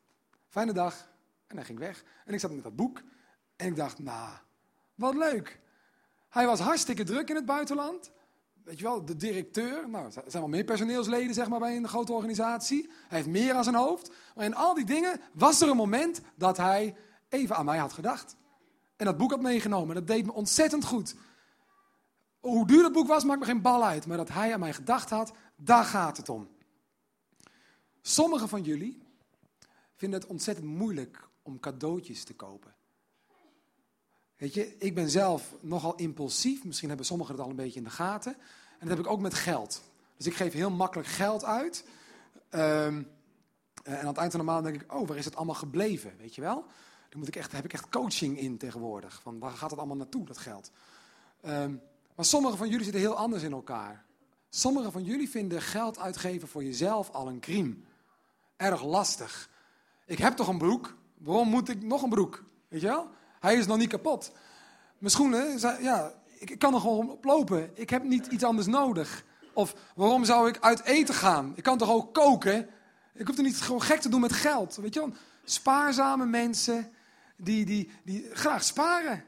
Fijne 0.48 0.74
dag. 0.74 1.10
En 1.48 1.56
hij 1.56 1.66
ging 1.66 1.80
weg. 1.80 2.04
En 2.26 2.34
ik 2.34 2.40
zat 2.40 2.52
met 2.52 2.64
dat 2.64 2.76
boek. 2.76 3.02
En 3.56 3.68
ik 3.68 3.76
dacht, 3.76 4.00
nou, 4.00 4.38
wat 4.96 5.16
leuk. 5.16 5.60
Hij 6.30 6.46
was 6.46 6.60
hartstikke 6.60 7.04
druk 7.04 7.30
in 7.30 7.36
het 7.36 7.46
buitenland. 7.46 8.12
weet 8.64 8.78
je 8.78 8.84
wel, 8.84 9.06
de 9.06 9.16
directeur. 9.16 9.90
Nou, 9.90 10.06
er 10.06 10.12
zijn 10.12 10.44
wel 10.44 10.48
meer 10.48 10.64
personeelsleden 10.64 11.34
zeg 11.34 11.48
maar, 11.48 11.60
bij 11.60 11.76
een 11.76 11.88
grote 11.88 12.14
organisatie. 12.14 12.90
Hij 13.08 13.18
heeft 13.18 13.30
meer 13.30 13.54
aan 13.54 13.64
zijn 13.64 13.76
hoofd. 13.76 14.12
Maar 14.36 14.46
in 14.46 14.56
al 14.56 14.74
die 14.74 14.86
dingen 14.86 15.22
was 15.34 15.62
er 15.62 15.70
een 15.70 15.76
moment 15.76 16.22
dat 16.36 16.58
hij 16.58 16.96
even 17.30 17.56
aan 17.56 17.66
mij 17.66 17.78
had 17.78 17.94
gedacht. 17.94 18.36
En 18.98 19.06
dat 19.06 19.18
boek 19.18 19.32
had 19.32 19.42
meegenomen. 19.42 19.96
Dat 19.96 20.08
deed 20.08 20.26
me 20.26 20.34
ontzettend 20.34 20.86
goed. 20.86 21.16
Hoe 22.40 22.68
duur 22.68 22.84
het 22.84 22.94
boek 22.94 23.08
was, 23.08 23.24
maakt 23.24 23.40
me 23.40 23.46
geen 23.46 23.62
bal 23.62 23.86
uit. 23.86 24.06
Maar 24.06 24.18
dat 24.18 24.30
hij 24.30 24.54
aan 24.54 24.60
mij 24.60 24.74
gedacht 24.74 25.10
had, 25.10 25.34
daar 25.56 25.84
gaat 25.84 26.18
het 26.18 26.30
om. 26.30 26.50
Sommigen 28.02 28.50
van 28.50 28.64
jullie 28.64 29.02
vinden 29.96 30.20
het 30.20 30.30
ontzettend 30.30 30.68
moeilijk 30.68 31.28
om 31.42 31.60
cadeautjes 31.60 32.24
te 32.24 32.34
kopen. 32.34 32.76
Weet 34.38 34.54
je, 34.54 34.78
ik 34.78 34.96
ben 34.96 35.10
zelf 35.10 35.54
nogal 35.60 35.96
impulsief. 35.96 36.64
Misschien 36.64 36.88
hebben 36.88 37.06
sommigen 37.06 37.34
het 37.36 37.44
al 37.44 37.50
een 37.50 37.56
beetje 37.56 37.80
in 37.80 37.86
de 37.86 37.90
gaten. 37.90 38.34
En 38.80 38.88
dat 38.88 38.98
heb 38.98 39.06
ik 39.06 39.12
ook 39.12 39.20
met 39.20 39.34
geld. 39.34 39.82
Dus 40.18 40.26
ik 40.26 40.34
geef 40.34 40.54
heel 40.54 40.70
makkelijk 40.70 41.08
geld 41.08 41.44
uit. 41.44 41.86
Ehm, 42.50 43.04
en 43.84 44.00
aan 44.00 44.08
het 44.08 44.18
eind 44.18 44.32
van 44.32 44.40
de 44.40 44.46
maand 44.46 44.64
denk 44.64 44.82
ik, 44.82 44.94
oh, 44.94 45.08
waar 45.08 45.18
is 45.18 45.26
het 45.26 45.36
allemaal 45.36 45.56
gebleven? 45.56 46.18
Weet 46.18 46.36
je 46.36 46.42
wel? 46.42 46.66
Moet 47.18 47.28
ik 47.28 47.36
echt, 47.36 47.52
heb 47.52 47.66
ik 47.66 47.74
echt 47.74 47.90
coaching 47.90 48.40
in 48.40 48.58
tegenwoordig. 48.58 49.20
Van 49.24 49.40
waar 49.40 49.52
gaat 49.52 49.70
het 49.70 49.80
allemaal 49.80 49.98
naartoe, 49.98 50.26
dat 50.26 50.38
geld? 50.38 50.72
Ehm, 51.42 51.76
maar 52.16 52.26
sommigen 52.26 52.58
van 52.58 52.70
jullie 52.70 52.84
zitten 52.84 53.02
heel 53.02 53.16
anders 53.16 53.44
in 53.44 53.52
elkaar. 53.52 54.06
Sommigen 54.50 54.92
van 54.92 55.04
jullie 55.04 55.30
vinden 55.30 55.62
geld 55.62 56.00
uitgeven 56.00 56.48
voor 56.48 56.64
jezelf 56.64 57.10
al 57.10 57.28
een 57.28 57.40
crime. 57.40 57.76
Erg 58.56 58.84
lastig. 58.84 59.50
Ik 60.06 60.18
heb 60.18 60.36
toch 60.36 60.48
een 60.48 60.58
broek? 60.58 60.96
Waarom 61.18 61.50
moet 61.50 61.70
ik 61.70 61.84
nog 61.84 62.02
een 62.02 62.10
broek? 62.10 62.44
Weet 62.68 62.82
je 62.82 62.88
wel? 62.88 63.10
Hij 63.40 63.56
is 63.56 63.68
nog 63.68 63.78
niet 63.78 63.90
kapot. 63.90 64.32
Mijn 64.98 65.12
schoenen, 65.12 65.60
ja, 65.82 66.14
ik 66.38 66.60
kan 66.60 66.74
er 66.74 66.80
gewoon 66.80 67.12
op 67.12 67.24
lopen. 67.24 67.72
Ik 67.74 67.90
heb 67.90 68.04
niet 68.04 68.28
iets 68.28 68.44
anders 68.44 68.68
nodig. 68.68 69.26
Of 69.54 69.76
waarom 69.96 70.26
zou 70.26 70.50
ik 70.50 70.60
uit 70.60 70.84
eten 70.84 71.16
gaan? 71.16 71.54
Ik 71.56 71.64
kan 71.64 71.78
toch 71.78 71.90
ook 71.90 72.14
koken? 72.14 72.70
Ik 73.14 73.28
hoef 73.28 73.38
er 73.38 73.44
niet 73.44 73.62
gewoon 73.62 73.82
gek 73.82 74.00
te 74.00 74.10
doen 74.10 74.22
met 74.22 74.34
geld. 74.34 74.76
Weet 74.76 74.94
je 74.94 75.00
wel? 75.00 75.14
Spaarzame 75.44 76.26
mensen 76.26 76.92
die, 77.38 77.66
die, 77.66 77.90
die 78.04 78.30
graag 78.34 78.64
sparen. 78.64 79.24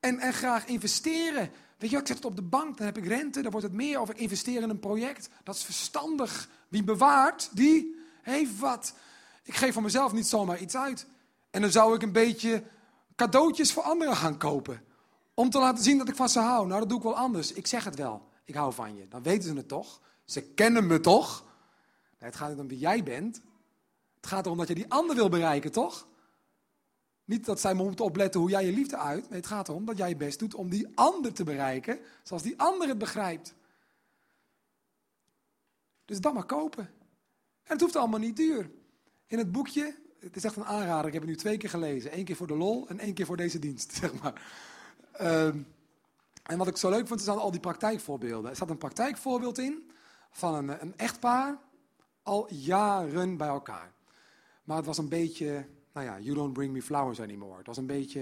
En, 0.00 0.18
en 0.18 0.32
graag 0.32 0.66
investeren. 0.66 1.50
Weet 1.78 1.90
je, 1.90 1.96
ik 1.96 2.06
zet 2.06 2.16
het 2.16 2.24
op 2.24 2.36
de 2.36 2.42
bank, 2.42 2.76
dan 2.76 2.86
heb 2.86 2.98
ik 2.98 3.06
rente, 3.06 3.42
dan 3.42 3.50
wordt 3.50 3.66
het 3.66 3.76
meer. 3.76 4.00
Of 4.00 4.10
ik 4.10 4.18
investeer 4.18 4.62
in 4.62 4.70
een 4.70 4.80
project. 4.80 5.28
Dat 5.44 5.54
is 5.54 5.64
verstandig. 5.64 6.48
Wie 6.68 6.84
bewaart, 6.84 7.50
die 7.52 7.96
heeft 8.22 8.58
wat. 8.58 8.94
Ik 9.42 9.54
geef 9.54 9.74
van 9.74 9.82
mezelf 9.82 10.12
niet 10.12 10.26
zomaar 10.26 10.58
iets 10.58 10.76
uit. 10.76 11.06
En 11.50 11.60
dan 11.60 11.70
zou 11.70 11.94
ik 11.94 12.02
een 12.02 12.12
beetje 12.12 12.64
cadeautjes 13.16 13.72
voor 13.72 13.82
anderen 13.82 14.16
gaan 14.16 14.38
kopen. 14.38 14.82
Om 15.34 15.50
te 15.50 15.58
laten 15.58 15.84
zien 15.84 15.98
dat 15.98 16.08
ik 16.08 16.16
van 16.16 16.28
ze 16.28 16.38
hou. 16.38 16.66
Nou, 16.66 16.80
dat 16.80 16.88
doe 16.88 16.98
ik 16.98 17.04
wel 17.04 17.16
anders. 17.16 17.52
Ik 17.52 17.66
zeg 17.66 17.84
het 17.84 17.96
wel. 17.96 18.28
Ik 18.44 18.54
hou 18.54 18.72
van 18.72 18.96
je. 18.96 19.08
Dan 19.08 19.22
weten 19.22 19.48
ze 19.48 19.54
het 19.54 19.68
toch. 19.68 20.00
Ze 20.24 20.42
kennen 20.42 20.86
me 20.86 21.00
toch. 21.00 21.44
Het 22.18 22.36
gaat 22.36 22.48
niet 22.48 22.58
om 22.58 22.68
wie 22.68 22.78
jij 22.78 23.02
bent. 23.02 23.40
Het 24.16 24.26
gaat 24.26 24.46
erom 24.46 24.58
dat 24.58 24.68
je 24.68 24.74
die 24.74 24.90
ander 24.90 25.16
wil 25.16 25.28
bereiken, 25.28 25.72
toch? 25.72 26.06
Niet 27.24 27.44
dat 27.44 27.60
zij 27.60 27.74
moeten 27.74 28.04
opletten 28.04 28.40
hoe 28.40 28.50
jij 28.50 28.64
je 28.64 28.72
liefde 28.72 28.96
uit. 28.96 29.28
Nee, 29.28 29.38
het 29.38 29.46
gaat 29.46 29.68
erom 29.68 29.84
dat 29.84 29.96
jij 29.96 30.08
je 30.08 30.16
best 30.16 30.38
doet 30.38 30.54
om 30.54 30.70
die 30.70 30.88
ander 30.94 31.32
te 31.32 31.44
bereiken. 31.44 31.98
Zoals 32.22 32.42
die 32.42 32.60
ander 32.60 32.88
het 32.88 32.98
begrijpt. 32.98 33.54
Dus 36.04 36.20
dan 36.20 36.34
maar 36.34 36.44
kopen. 36.44 36.84
En 37.62 37.72
het 37.72 37.80
hoeft 37.80 37.96
allemaal 37.96 38.20
niet 38.20 38.36
duur. 38.36 38.70
In 39.26 39.38
het 39.38 39.52
boekje 39.52 40.00
het 40.22 40.36
is 40.36 40.44
echt 40.44 40.56
een 40.56 40.64
aanrader. 40.64 41.06
Ik 41.06 41.12
heb 41.12 41.22
het 41.22 41.30
nu 41.30 41.36
twee 41.36 41.56
keer 41.56 41.68
gelezen. 41.68 42.18
Eén 42.18 42.24
keer 42.24 42.36
voor 42.36 42.46
de 42.46 42.56
lol 42.56 42.88
en 42.88 42.98
één 42.98 43.14
keer 43.14 43.26
voor 43.26 43.36
deze 43.36 43.58
dienst, 43.58 43.92
zeg 44.00 44.22
maar. 44.22 44.42
Ehm, 45.12 45.58
en 46.42 46.58
wat 46.58 46.66
ik 46.66 46.76
zo 46.76 46.90
leuk 46.90 47.06
vond, 47.06 47.20
is 47.20 47.28
al 47.28 47.50
die 47.50 47.60
praktijkvoorbeelden. 47.60 48.50
Er 48.50 48.56
staat 48.56 48.70
een 48.70 48.78
praktijkvoorbeeld 48.78 49.58
in 49.58 49.90
van 50.30 50.54
een, 50.54 50.82
een 50.82 50.96
echtpaar 50.96 51.58
al 52.22 52.52
jaren 52.52 53.36
bij 53.36 53.48
elkaar. 53.48 53.92
Maar 54.64 54.76
het 54.76 54.86
was 54.86 54.98
een 54.98 55.08
beetje, 55.08 55.66
nou 55.92 56.06
ja, 56.06 56.18
you 56.18 56.34
don't 56.34 56.52
bring 56.52 56.72
me 56.72 56.82
flowers 56.82 57.20
anymore. 57.20 57.56
Het 57.56 57.66
was 57.66 57.76
een 57.76 57.86
beetje, 57.86 58.20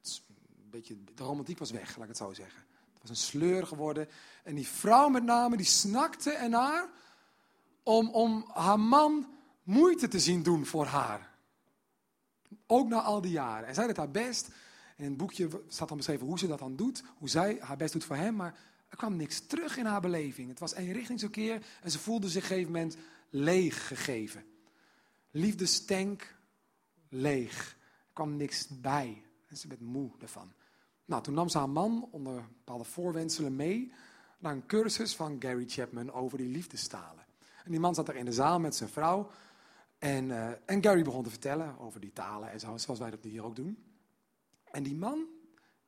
het, 0.00 0.22
een 0.28 0.70
beetje 0.70 1.04
de 1.14 1.22
romantiek 1.22 1.58
was 1.58 1.70
weg, 1.70 1.96
laat 1.96 2.02
ik 2.02 2.08
het 2.08 2.16
zo 2.16 2.32
zeggen. 2.32 2.60
Het 2.92 3.00
was 3.00 3.10
een 3.10 3.16
sleur 3.16 3.66
geworden. 3.66 4.08
En 4.42 4.54
die 4.54 4.68
vrouw 4.68 5.08
met 5.08 5.22
name, 5.22 5.56
die 5.56 5.66
snakte 5.66 6.30
ernaar 6.30 6.88
om, 7.82 8.08
om 8.10 8.44
haar 8.52 8.80
man 8.80 9.26
moeite 9.62 10.08
te 10.08 10.20
zien 10.20 10.42
doen 10.42 10.66
voor 10.66 10.86
haar. 10.86 11.32
Ook 12.66 12.88
na 12.88 13.00
al 13.00 13.20
die 13.20 13.30
jaren. 13.30 13.68
En 13.68 13.74
zij 13.74 13.86
deed 13.86 13.96
haar 13.96 14.10
best. 14.10 14.48
In 14.96 15.04
het 15.04 15.16
boekje 15.16 15.48
staat 15.68 15.88
dan 15.88 15.96
beschreven 15.96 16.26
hoe 16.26 16.38
ze 16.38 16.46
dat 16.46 16.58
dan 16.58 16.76
doet. 16.76 17.02
Hoe 17.18 17.28
zij 17.28 17.58
haar 17.60 17.76
best 17.76 17.92
doet 17.92 18.04
voor 18.04 18.16
hem. 18.16 18.34
Maar 18.34 18.58
er 18.88 18.96
kwam 18.96 19.16
niks 19.16 19.46
terug 19.46 19.76
in 19.76 19.86
haar 19.86 20.00
beleving. 20.00 20.48
Het 20.48 20.58
was 20.58 20.74
eenrichtingsverkeer. 20.74 21.66
En 21.82 21.90
ze 21.90 21.98
voelde 21.98 22.28
zich 22.28 22.44
op 22.44 22.50
een 22.50 22.56
gegeven 22.56 22.72
moment 22.72 22.96
leeg 23.30 23.86
gegeven. 23.86 24.44
Liefdestank 25.30 26.33
leeg. 27.14 27.76
Er 28.06 28.12
kwam 28.12 28.36
niks 28.36 28.68
bij. 28.80 29.22
En 29.46 29.56
ze 29.56 29.68
werd 29.68 29.80
moe 29.80 30.10
daarvan. 30.18 30.52
Nou, 31.04 31.22
toen 31.22 31.34
nam 31.34 31.48
ze 31.48 31.58
haar 31.58 31.68
man 31.68 32.08
onder 32.10 32.48
bepaalde 32.56 32.84
voorwenselen 32.84 33.56
mee 33.56 33.92
naar 34.38 34.52
een 34.52 34.66
cursus 34.66 35.16
van 35.16 35.36
Gary 35.38 35.64
Chapman 35.68 36.12
over 36.12 36.38
die 36.38 36.48
liefdestalen. 36.48 37.24
En 37.64 37.70
die 37.70 37.80
man 37.80 37.94
zat 37.94 38.08
er 38.08 38.16
in 38.16 38.24
de 38.24 38.32
zaal 38.32 38.60
met 38.60 38.74
zijn 38.74 38.90
vrouw. 38.90 39.30
En, 39.98 40.24
uh, 40.24 40.48
en 40.64 40.82
Gary 40.82 41.02
begon 41.02 41.22
te 41.22 41.30
vertellen 41.30 41.78
over 41.78 42.00
die 42.00 42.12
talen 42.12 42.50
en 42.50 42.60
zo, 42.60 42.76
zoals 42.76 42.98
wij 42.98 43.10
dat 43.10 43.22
hier 43.22 43.44
ook 43.44 43.56
doen. 43.56 43.78
En 44.70 44.82
die 44.82 44.94
man, 44.94 45.26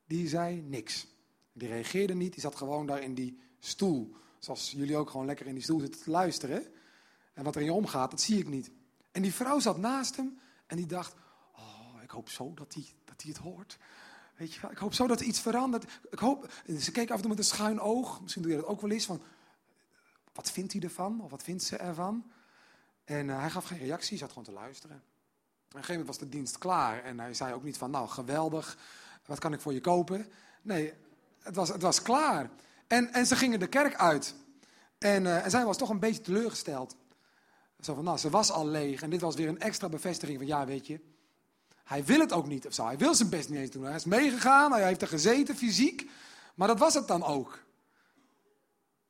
die 0.05 0.27
zei 0.27 0.61
niks. 0.61 1.07
Die 1.53 1.67
reageerde 1.67 2.13
niet, 2.13 2.33
die 2.33 2.41
zat 2.41 2.55
gewoon 2.55 2.85
daar 2.85 3.01
in 3.01 3.13
die 3.13 3.39
stoel. 3.59 4.15
Zoals 4.39 4.71
jullie 4.71 4.97
ook 4.97 5.09
gewoon 5.09 5.25
lekker 5.25 5.47
in 5.47 5.53
die 5.53 5.63
stoel 5.63 5.79
zitten 5.79 6.01
te 6.01 6.09
luisteren. 6.09 6.65
En 7.33 7.43
wat 7.43 7.55
er 7.55 7.61
in 7.61 7.67
je 7.67 7.73
omgaat, 7.73 8.11
dat 8.11 8.21
zie 8.21 8.39
ik 8.39 8.47
niet. 8.47 8.71
En 9.11 9.21
die 9.21 9.33
vrouw 9.33 9.59
zat 9.59 9.77
naast 9.77 10.15
hem 10.15 10.39
en 10.67 10.77
die 10.77 10.85
dacht, 10.85 11.15
oh, 11.55 12.01
ik 12.03 12.09
hoop 12.09 12.29
zo 12.29 12.53
dat 12.53 12.73
hij 12.73 12.85
dat 13.05 13.21
het 13.21 13.37
hoort. 13.37 13.77
Weet 14.35 14.53
je, 14.53 14.67
ik 14.71 14.77
hoop 14.77 14.93
zo 14.93 15.07
dat 15.07 15.19
er 15.19 15.25
iets 15.25 15.39
verandert. 15.39 15.99
Ik 16.09 16.19
hoop, 16.19 16.51
ze 16.79 16.91
keek 16.91 17.09
af 17.09 17.15
en 17.15 17.21
toe 17.21 17.29
met 17.29 17.39
een 17.39 17.43
schuin 17.43 17.79
oog. 17.79 18.21
Misschien 18.21 18.41
doe 18.41 18.51
je 18.51 18.57
dat 18.57 18.67
ook 18.67 18.81
wel 18.81 18.91
eens. 18.91 19.05
Van, 19.05 19.21
wat 20.33 20.51
vindt 20.51 20.73
hij 20.73 20.81
ervan? 20.81 21.21
Of 21.21 21.31
wat 21.31 21.43
vindt 21.43 21.63
ze 21.63 21.77
ervan? 21.77 22.31
En 23.03 23.27
uh, 23.27 23.39
hij 23.39 23.49
gaf 23.49 23.65
geen 23.65 23.77
reactie, 23.77 24.09
hij 24.09 24.17
zat 24.17 24.29
gewoon 24.29 24.43
te 24.43 24.51
luisteren. 24.51 24.95
En 24.95 25.01
op 25.01 25.73
een 25.73 25.79
gegeven 25.79 25.99
moment 25.99 26.07
was 26.07 26.17
de 26.17 26.29
dienst 26.29 26.57
klaar. 26.57 27.03
En 27.03 27.19
hij 27.19 27.33
zei 27.33 27.53
ook 27.53 27.63
niet 27.63 27.77
van, 27.77 27.91
nou 27.91 28.07
geweldig, 28.07 28.77
wat 29.25 29.39
kan 29.39 29.53
ik 29.53 29.61
voor 29.61 29.73
je 29.73 29.81
kopen? 29.81 30.31
Nee, 30.61 30.93
het 31.39 31.55
was, 31.55 31.69
het 31.69 31.81
was 31.81 32.01
klaar. 32.01 32.49
En, 32.87 33.13
en 33.13 33.25
ze 33.25 33.35
gingen 33.35 33.59
de 33.59 33.67
kerk 33.67 33.95
uit. 33.95 34.35
En, 34.97 35.23
uh, 35.23 35.43
en 35.45 35.49
zij 35.49 35.65
was 35.65 35.77
toch 35.77 35.89
een 35.89 35.99
beetje 35.99 36.21
teleurgesteld. 36.21 36.95
Zo 37.79 37.93
van, 37.93 38.03
nou, 38.03 38.17
ze 38.17 38.29
was 38.29 38.51
al 38.51 38.67
leeg. 38.67 39.01
En 39.01 39.09
dit 39.09 39.21
was 39.21 39.35
weer 39.35 39.47
een 39.47 39.59
extra 39.59 39.89
bevestiging 39.89 40.37
van, 40.37 40.47
ja, 40.47 40.65
weet 40.65 40.87
je, 40.87 40.99
hij 41.83 42.05
wil 42.05 42.19
het 42.19 42.33
ook 42.33 42.47
niet 42.47 42.67
of 42.67 42.73
zo. 42.73 42.85
Hij 42.85 42.97
wil 42.97 43.15
zijn 43.15 43.29
best 43.29 43.49
niet 43.49 43.59
eens 43.59 43.71
doen. 43.71 43.83
Hij 43.83 43.95
is 43.95 44.05
meegegaan, 44.05 44.71
hij 44.71 44.85
heeft 44.85 45.01
er 45.01 45.07
gezeten, 45.07 45.55
fysiek. 45.55 46.09
Maar 46.55 46.67
dat 46.67 46.79
was 46.79 46.93
het 46.93 47.07
dan 47.07 47.23
ook. 47.23 47.65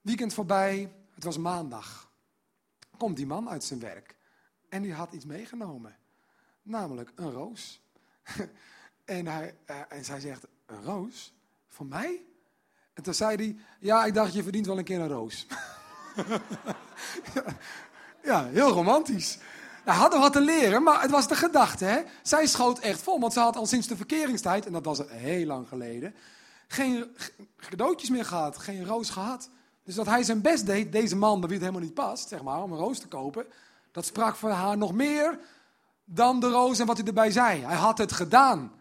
Weekend 0.02 0.34
voorbij, 0.34 0.92
het 1.14 1.24
was 1.24 1.38
maandag 1.38 2.08
komt 2.98 3.16
die 3.16 3.26
man 3.26 3.50
uit 3.50 3.64
zijn 3.64 3.80
werk. 3.80 4.16
En 4.70 4.82
die 4.82 4.94
had 4.94 5.14
iets 5.14 5.26
meegenomen. 5.26 5.96
Namelijk 6.62 7.12
een 7.16 7.32
roos. 7.32 7.82
en, 9.06 9.28
hij, 9.28 9.56
uh, 9.70 9.82
en 9.90 10.06
zij 10.06 10.20
zegt, 10.20 10.48
een 10.66 10.84
roos? 10.84 11.34
Voor 11.68 11.86
mij? 11.86 12.26
En 12.94 13.04
toen 13.04 13.14
zei 13.14 13.36
hij, 13.36 13.58
ja, 13.80 14.06
ik 14.06 14.14
dacht, 14.14 14.34
je 14.34 14.44
verdient 14.44 14.66
wel 14.66 14.78
een 14.78 14.84
keer 14.84 15.00
een 15.00 15.08
roos. 15.08 15.48
ja, 18.28 18.46
heel 18.46 18.70
romantisch. 18.70 19.38
Hij 19.84 19.96
had 19.96 20.14
er 20.14 20.20
wat 20.20 20.34
te 20.34 20.42
leren, 20.42 20.84
maar 20.84 21.02
het 21.02 21.12
was 21.12 21.28
de 21.28 21.36
gedachte. 21.36 21.86
Hè? 21.86 22.02
Zij 22.22 22.48
schoot 22.48 22.80
echt 22.80 23.02
vol, 23.02 23.20
want 23.20 23.34
ze 23.34 23.40
had 23.40 23.56
al 23.56 23.66
sinds 23.66 23.88
de 23.88 23.96
verkeringstijd, 23.96 24.66
en 24.66 24.72
dat 24.72 24.86
was 24.86 25.02
heel 25.08 25.46
lang 25.46 25.68
geleden, 25.68 26.16
geen 26.68 27.16
cadeautjes 27.70 28.10
meer 28.10 28.26
gehad, 28.26 28.58
geen 28.58 28.86
roos 28.86 29.10
gehad. 29.10 29.50
Dus 29.84 29.96
dat 29.96 30.06
hij 30.06 30.24
zijn 30.24 30.42
best 30.42 30.66
deed, 30.66 30.92
deze 30.92 31.16
man, 31.16 31.40
bij 31.40 31.50
wie 31.50 31.58
het 31.58 31.68
helemaal 31.68 31.88
niet 31.88 31.94
past, 31.94 32.28
zeg 32.28 32.44
maar, 32.44 32.64
om 32.64 32.72
een 32.72 32.78
roos 32.78 33.00
te 33.00 33.08
kopen, 33.08 33.46
dat 33.92 34.06
sprak 34.06 34.36
voor 34.36 34.50
haar 34.50 34.78
nog 34.78 34.94
meer 34.94 35.40
dan 36.06 36.40
de 36.40 36.50
roos 36.50 36.80
en 36.80 36.86
wat 36.86 36.98
hij 36.98 37.06
erbij 37.06 37.32
zei. 37.32 37.62
Hij 37.62 37.76
had 37.76 37.98
het 37.98 38.12
gedaan. 38.12 38.72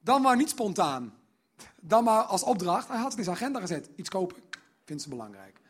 Dan 0.00 0.22
maar 0.22 0.36
niet 0.36 0.48
spontaan. 0.48 1.14
Dan 1.80 2.04
maar 2.04 2.22
als 2.22 2.42
opdracht. 2.42 2.88
Hij 2.88 2.98
had 2.98 3.08
het 3.08 3.18
in 3.18 3.24
zijn 3.24 3.36
agenda 3.36 3.60
gezet. 3.60 3.88
Iets 3.96 4.08
kopen. 4.08 4.36
Vindt 4.84 5.02
ze 5.02 5.08
belangrijk. 5.08 5.60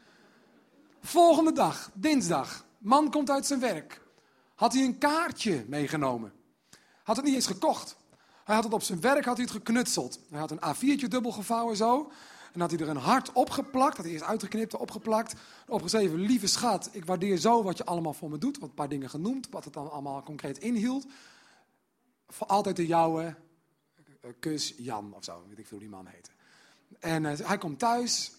Volgende 1.06 1.52
dag, 1.52 1.90
dinsdag. 1.94 2.64
Man 2.78 3.10
komt 3.10 3.30
uit 3.30 3.46
zijn 3.46 3.60
werk. 3.60 4.00
Had 4.54 4.72
hij 4.72 4.84
een 4.84 4.98
kaartje 4.98 5.64
meegenomen. 5.68 6.32
Had 7.02 7.16
het 7.16 7.24
niet 7.24 7.34
eens 7.34 7.46
gekocht. 7.46 7.96
Hij 8.44 8.54
had 8.54 8.64
het 8.64 8.72
op 8.72 8.82
zijn 8.82 9.00
werk 9.00 9.24
had 9.24 9.36
hij 9.36 9.44
het 9.44 9.54
geknutseld. 9.54 10.18
Hij 10.30 10.38
had 10.38 10.50
een 10.50 10.60
A4'tje 10.74 11.08
dubbel 11.08 11.32
gevouwen 11.32 11.76
zo. 11.76 12.10
En 12.52 12.60
had 12.60 12.70
hij 12.70 12.80
er 12.80 12.88
een 12.88 12.96
hart 12.96 13.32
opgeplakt, 13.32 13.96
had 13.96 14.04
hij 14.04 14.14
eerst 14.14 14.24
uitgeknipt, 14.24 14.76
opgeplakt, 14.76 15.34
opgeschreven, 15.68 16.18
lieve 16.18 16.46
schat, 16.46 16.88
ik 16.92 17.04
waardeer 17.04 17.36
zo 17.36 17.62
wat 17.62 17.76
je 17.76 17.84
allemaal 17.84 18.14
voor 18.14 18.30
me 18.30 18.38
doet. 18.38 18.58
Wat 18.58 18.68
een 18.68 18.74
paar 18.74 18.88
dingen 18.88 19.10
genoemd, 19.10 19.48
wat 19.50 19.64
het 19.64 19.72
dan 19.72 19.90
allemaal 19.90 20.22
concreet 20.22 20.58
inhield. 20.58 21.06
Voor 22.28 22.46
altijd 22.46 22.76
de 22.76 22.86
jouwe, 22.86 23.36
eh, 24.20 24.30
kus 24.40 24.74
Jan 24.76 25.14
of 25.14 25.24
zo, 25.24 25.44
weet 25.48 25.58
ik 25.58 25.66
veel 25.66 25.78
hoe 25.78 25.86
die 25.86 25.96
man 25.96 26.06
heette. 26.06 26.30
En 27.00 27.24
uh, 27.24 27.32
hij 27.38 27.58
komt 27.58 27.78
thuis 27.78 28.32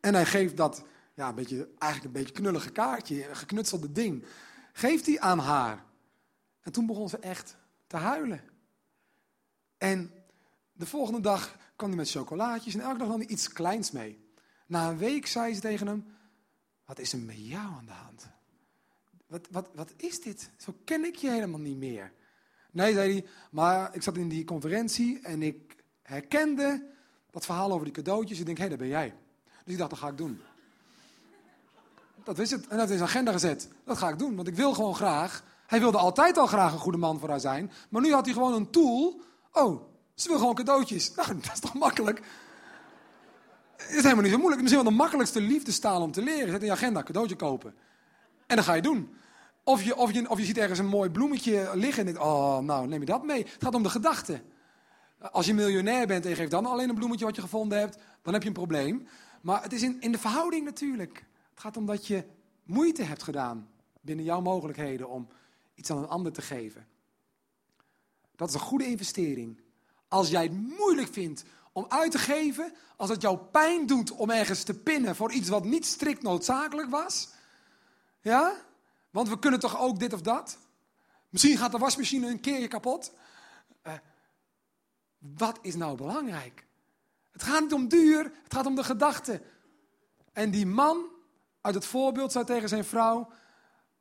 En 0.00 0.14
hij 0.14 0.26
geeft 0.26 0.56
dat, 0.56 0.82
ja, 1.18 1.28
een 1.28 1.34
beetje, 1.34 1.68
eigenlijk 1.78 2.14
een 2.14 2.22
beetje 2.22 2.40
knullige 2.40 2.70
kaartje, 2.70 3.34
geknutselde 3.34 3.92
ding, 3.92 4.24
geeft 4.72 5.06
hij 5.06 5.20
aan 5.20 5.38
haar. 5.38 5.84
En 6.60 6.72
toen 6.72 6.86
begon 6.86 7.08
ze 7.08 7.18
echt 7.18 7.56
te 7.86 7.96
huilen. 7.96 8.40
En 9.78 10.12
de 10.72 10.86
volgende 10.86 11.20
dag 11.20 11.56
kwam 11.76 11.88
hij 11.88 11.98
met 11.98 12.10
chocolaatjes 12.10 12.74
en 12.74 12.80
elke 12.80 12.98
dag 12.98 13.08
nam 13.08 13.18
hij 13.18 13.26
iets 13.26 13.52
kleins 13.52 13.90
mee. 13.90 14.24
Na 14.66 14.88
een 14.88 14.98
week 14.98 15.26
zei 15.26 15.54
ze 15.54 15.60
tegen 15.60 15.86
hem, 15.86 16.06
wat 16.84 16.98
is 16.98 17.12
er 17.12 17.18
met 17.18 17.46
jou 17.46 17.66
aan 17.66 17.86
de 17.86 17.92
hand? 17.92 18.28
Wat, 19.26 19.48
wat, 19.50 19.70
wat 19.74 19.92
is 19.96 20.20
dit? 20.20 20.50
Zo 20.56 20.74
ken 20.84 21.04
ik 21.04 21.14
je 21.14 21.30
helemaal 21.30 21.60
niet 21.60 21.76
meer. 21.76 22.12
Nee, 22.70 22.92
zei 22.92 23.12
hij, 23.12 23.26
maar 23.50 23.94
ik 23.94 24.02
zat 24.02 24.16
in 24.16 24.28
die 24.28 24.44
conferentie 24.44 25.20
en 25.20 25.42
ik 25.42 25.76
herkende 26.02 26.86
dat 27.30 27.44
verhaal 27.44 27.72
over 27.72 27.84
die 27.84 27.94
cadeautjes. 27.94 28.38
Ik 28.38 28.46
denk, 28.46 28.58
hé, 28.58 28.66
hey, 28.66 28.76
daar 28.76 28.86
ben 28.86 28.96
jij. 28.96 29.14
Dus 29.64 29.72
ik 29.72 29.78
dacht, 29.78 29.90
dat 29.90 29.98
ga 29.98 30.08
ik 30.08 30.16
doen. 30.16 30.40
Dat 32.28 32.38
is 32.38 32.50
het. 32.50 32.66
En 32.66 32.76
dat 32.76 32.90
is 32.90 33.00
agenda 33.00 33.32
gezet. 33.32 33.68
Dat 33.84 33.98
ga 33.98 34.08
ik 34.08 34.18
doen, 34.18 34.36
want 34.36 34.48
ik 34.48 34.54
wil 34.54 34.74
gewoon 34.74 34.94
graag. 34.94 35.42
Hij 35.66 35.80
wilde 35.80 35.98
altijd 35.98 36.38
al 36.38 36.46
graag 36.46 36.72
een 36.72 36.78
goede 36.78 36.98
man 36.98 37.18
voor 37.18 37.28
haar 37.28 37.40
zijn. 37.40 37.70
Maar 37.88 38.02
nu 38.02 38.12
had 38.12 38.24
hij 38.24 38.34
gewoon 38.34 38.54
een 38.54 38.70
tool. 38.70 39.20
Oh, 39.52 39.82
ze 40.14 40.28
wil 40.28 40.38
gewoon 40.38 40.54
cadeautjes. 40.54 41.12
Nou, 41.16 41.34
dat 41.34 41.52
is 41.52 41.60
toch 41.60 41.74
makkelijk? 41.74 42.20
Het 43.76 43.96
is 43.96 44.02
helemaal 44.02 44.22
niet 44.22 44.32
zo 44.32 44.38
moeilijk. 44.38 44.62
Misschien 44.62 44.82
wel 44.82 44.92
de 44.92 44.98
makkelijkste 44.98 45.40
liefdestaal 45.40 46.02
om 46.02 46.12
te 46.12 46.22
leren. 46.22 46.50
Zet 46.50 46.60
in 46.60 46.66
je 46.66 46.72
agenda, 46.72 47.02
cadeautje 47.02 47.36
kopen. 47.36 47.74
En 48.46 48.56
dan 48.56 48.64
ga 48.64 48.74
je 48.74 48.82
doen. 48.82 49.14
Of 49.64 49.82
je, 49.82 49.96
of, 49.96 50.12
je, 50.12 50.30
of 50.30 50.38
je 50.38 50.44
ziet 50.44 50.58
ergens 50.58 50.78
een 50.78 50.86
mooi 50.86 51.10
bloemetje 51.10 51.70
liggen 51.74 51.98
en 51.98 52.04
denkt, 52.04 52.20
oh, 52.20 52.58
nou, 52.58 52.86
neem 52.86 53.00
je 53.00 53.06
dat 53.06 53.24
mee. 53.24 53.44
Het 53.44 53.62
gaat 53.64 53.74
om 53.74 53.82
de 53.82 53.90
gedachte. 53.90 54.42
Als 55.18 55.46
je 55.46 55.54
miljonair 55.54 56.06
bent 56.06 56.24
en 56.24 56.30
je 56.30 56.36
geeft 56.36 56.50
dan 56.50 56.66
alleen 56.66 56.88
een 56.88 56.94
bloemetje 56.94 57.24
wat 57.24 57.36
je 57.36 57.42
gevonden 57.42 57.78
hebt, 57.78 57.98
dan 58.22 58.32
heb 58.32 58.42
je 58.42 58.48
een 58.48 58.54
probleem. 58.54 59.08
Maar 59.42 59.62
het 59.62 59.72
is 59.72 59.82
in, 59.82 59.96
in 60.00 60.12
de 60.12 60.18
verhouding 60.18 60.64
natuurlijk. 60.64 61.26
Het 61.58 61.66
gaat 61.66 61.76
om 61.76 61.86
dat 61.86 62.06
je 62.06 62.24
moeite 62.62 63.02
hebt 63.02 63.22
gedaan 63.22 63.70
binnen 64.00 64.24
jouw 64.24 64.40
mogelijkheden 64.40 65.08
om 65.08 65.28
iets 65.74 65.90
aan 65.90 65.98
een 65.98 66.08
ander 66.08 66.32
te 66.32 66.42
geven. 66.42 66.88
Dat 68.36 68.48
is 68.48 68.54
een 68.54 68.60
goede 68.60 68.86
investering. 68.86 69.60
Als 70.08 70.28
jij 70.28 70.42
het 70.42 70.52
moeilijk 70.52 71.12
vindt 71.12 71.44
om 71.72 71.86
uit 71.88 72.10
te 72.10 72.18
geven, 72.18 72.74
als 72.96 73.10
het 73.10 73.22
jou 73.22 73.38
pijn 73.38 73.86
doet 73.86 74.10
om 74.10 74.30
ergens 74.30 74.62
te 74.62 74.78
pinnen 74.78 75.16
voor 75.16 75.32
iets 75.32 75.48
wat 75.48 75.64
niet 75.64 75.86
strikt 75.86 76.22
noodzakelijk 76.22 76.90
was, 76.90 77.28
ja, 78.20 78.54
want 79.10 79.28
we 79.28 79.38
kunnen 79.38 79.60
toch 79.60 79.78
ook 79.78 79.98
dit 79.98 80.12
of 80.12 80.20
dat? 80.20 80.58
Misschien 81.28 81.56
gaat 81.56 81.72
de 81.72 81.78
wasmachine 81.78 82.26
een 82.26 82.40
keerje 82.40 82.68
kapot. 82.68 83.12
Uh, 83.86 83.92
wat 85.18 85.58
is 85.62 85.74
nou 85.74 85.96
belangrijk? 85.96 86.66
Het 87.30 87.42
gaat 87.42 87.60
niet 87.60 87.72
om 87.72 87.88
duur, 87.88 88.24
het 88.42 88.54
gaat 88.54 88.66
om 88.66 88.74
de 88.74 88.84
gedachte. 88.84 89.42
En 90.32 90.50
die 90.50 90.66
man 90.66 91.16
uit 91.60 91.74
het 91.74 91.84
voorbeeld 91.84 92.32
zei 92.32 92.44
tegen 92.44 92.68
zijn 92.68 92.84
vrouw: 92.84 93.28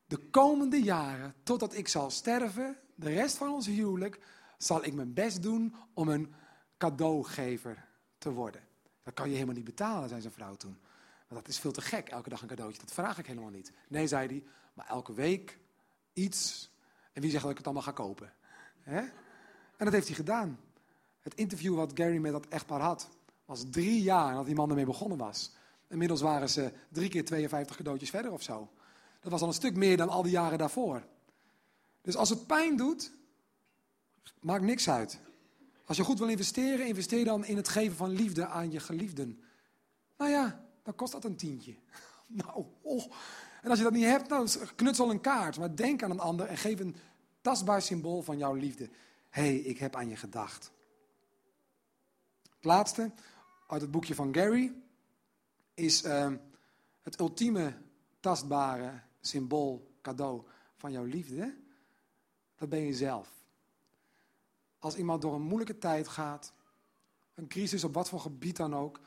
De 0.05 0.17
komende 0.17 0.81
jaren, 0.81 1.33
totdat 1.43 1.75
ik 1.75 1.87
zal 1.87 2.09
sterven, 2.09 2.77
de 2.95 3.09
rest 3.09 3.37
van 3.37 3.53
ons 3.53 3.65
huwelijk, 3.67 4.19
zal 4.57 4.85
ik 4.85 4.93
mijn 4.93 5.13
best 5.13 5.41
doen 5.41 5.75
om 5.93 6.07
een 6.07 6.33
cadeaugever 6.77 7.87
te 8.17 8.31
worden. 8.31 8.61
Dat 9.03 9.13
kan 9.13 9.27
je 9.27 9.33
helemaal 9.33 9.55
niet 9.55 9.63
betalen, 9.63 10.09
zei 10.09 10.21
zijn 10.21 10.33
vrouw 10.33 10.55
toen. 10.55 10.77
Want 11.27 11.41
dat 11.41 11.47
is 11.47 11.59
veel 11.59 11.71
te 11.71 11.81
gek, 11.81 12.09
elke 12.09 12.29
dag 12.29 12.41
een 12.41 12.47
cadeautje. 12.47 12.81
Dat 12.81 12.93
vraag 12.93 13.17
ik 13.17 13.25
helemaal 13.25 13.49
niet. 13.49 13.71
Nee, 13.87 14.07
zei 14.07 14.27
hij, 14.27 14.43
maar 14.73 14.87
elke 14.87 15.13
week 15.13 15.59
iets. 16.13 16.71
En 17.13 17.21
wie 17.21 17.31
zegt 17.31 17.41
dat 17.41 17.51
ik 17.51 17.57
het 17.57 17.65
allemaal 17.65 17.83
ga 17.83 17.91
kopen? 17.91 18.33
En 18.83 19.85
dat 19.85 19.93
heeft 19.93 20.07
hij 20.07 20.15
gedaan. 20.15 20.59
Het 21.21 21.35
interview 21.35 21.75
wat 21.75 21.91
Gary 21.93 22.17
met 22.17 22.31
dat 22.31 22.47
echtpaar 22.47 22.81
had, 22.81 23.09
was 23.45 23.63
drie 23.69 24.01
jaar 24.01 24.33
dat 24.33 24.45
die 24.45 24.55
man 24.55 24.69
ermee 24.69 24.85
begonnen 24.85 25.17
was. 25.17 25.55
Inmiddels 25.89 26.21
waren 26.21 26.49
ze 26.49 26.71
drie 26.89 27.09
keer 27.09 27.25
52 27.25 27.75
cadeautjes 27.75 28.09
verder 28.09 28.31
of 28.31 28.41
zo. 28.41 28.69
Dat 29.19 29.31
was 29.31 29.41
al 29.41 29.47
een 29.47 29.53
stuk 29.53 29.75
meer 29.75 29.97
dan 29.97 30.09
al 30.09 30.23
die 30.23 30.31
jaren 30.31 30.57
daarvoor. 30.57 31.03
Dus 32.01 32.15
als 32.15 32.29
het 32.29 32.47
pijn 32.47 32.77
doet, 32.77 33.11
maakt 34.39 34.63
niks 34.63 34.89
uit. 34.89 35.19
Als 35.85 35.97
je 35.97 36.03
goed 36.03 36.19
wil 36.19 36.27
investeren, 36.27 36.87
investeer 36.87 37.25
dan 37.25 37.45
in 37.45 37.57
het 37.57 37.67
geven 37.67 37.97
van 37.97 38.09
liefde 38.09 38.45
aan 38.45 38.71
je 38.71 38.79
geliefden. 38.79 39.43
Nou 40.17 40.31
ja, 40.31 40.65
dan 40.83 40.95
kost 40.95 41.11
dat 41.11 41.23
een 41.23 41.35
tientje. 41.35 41.75
Nou, 42.29 42.65
oh. 42.81 43.03
En 43.61 43.69
als 43.69 43.77
je 43.77 43.83
dat 43.83 43.93
niet 43.93 44.05
hebt, 44.05 44.29
nou, 44.29 44.49
knutsel 44.75 45.09
een 45.09 45.21
kaart. 45.21 45.57
Maar 45.57 45.75
denk 45.75 46.03
aan 46.03 46.11
een 46.11 46.19
ander 46.19 46.45
en 46.45 46.57
geef 46.57 46.79
een 46.79 46.95
tastbaar 47.41 47.81
symbool 47.81 48.21
van 48.21 48.37
jouw 48.37 48.53
liefde. 48.53 48.89
Hé, 49.29 49.41
hey, 49.41 49.55
ik 49.55 49.77
heb 49.77 49.95
aan 49.95 50.09
je 50.09 50.15
gedacht. 50.15 50.71
Laatste 52.61 53.11
uit 53.67 53.81
het 53.81 53.91
boekje 53.91 54.15
van 54.15 54.33
Gary 54.33 54.73
is 55.77 56.03
uh, 56.03 56.33
het 57.01 57.19
ultieme 57.19 57.77
tastbare 58.19 59.01
symbool, 59.21 59.97
cadeau 60.01 60.41
van 60.75 60.91
jouw 60.91 61.03
liefde. 61.03 61.55
Dat 62.55 62.69
ben 62.69 62.79
je 62.79 62.93
zelf. 62.93 63.31
Als 64.79 64.95
iemand 64.95 65.21
door 65.21 65.33
een 65.33 65.41
moeilijke 65.41 65.77
tijd 65.77 66.07
gaat, 66.07 66.53
een 67.35 67.47
crisis 67.47 67.83
op 67.83 67.93
wat 67.93 68.09
voor 68.09 68.19
gebied 68.19 68.55
dan 68.57 68.75
ook, 68.75 68.99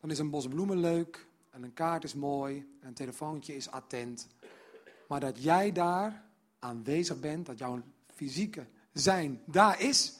dan 0.00 0.10
is 0.10 0.18
een 0.18 0.30
bos 0.30 0.48
bloemen 0.48 0.78
leuk 0.78 1.26
en 1.50 1.62
een 1.62 1.72
kaart 1.72 2.04
is 2.04 2.14
mooi 2.14 2.76
en 2.80 2.88
een 2.88 2.94
telefoontje 2.94 3.56
is 3.56 3.70
attent. 3.70 4.26
Maar 5.08 5.20
dat 5.20 5.42
jij 5.42 5.72
daar 5.72 6.24
aanwezig 6.58 7.20
bent, 7.20 7.46
dat 7.46 7.58
jouw 7.58 7.82
fysieke 8.06 8.66
zijn 8.92 9.42
daar 9.46 9.80
is, 9.80 10.16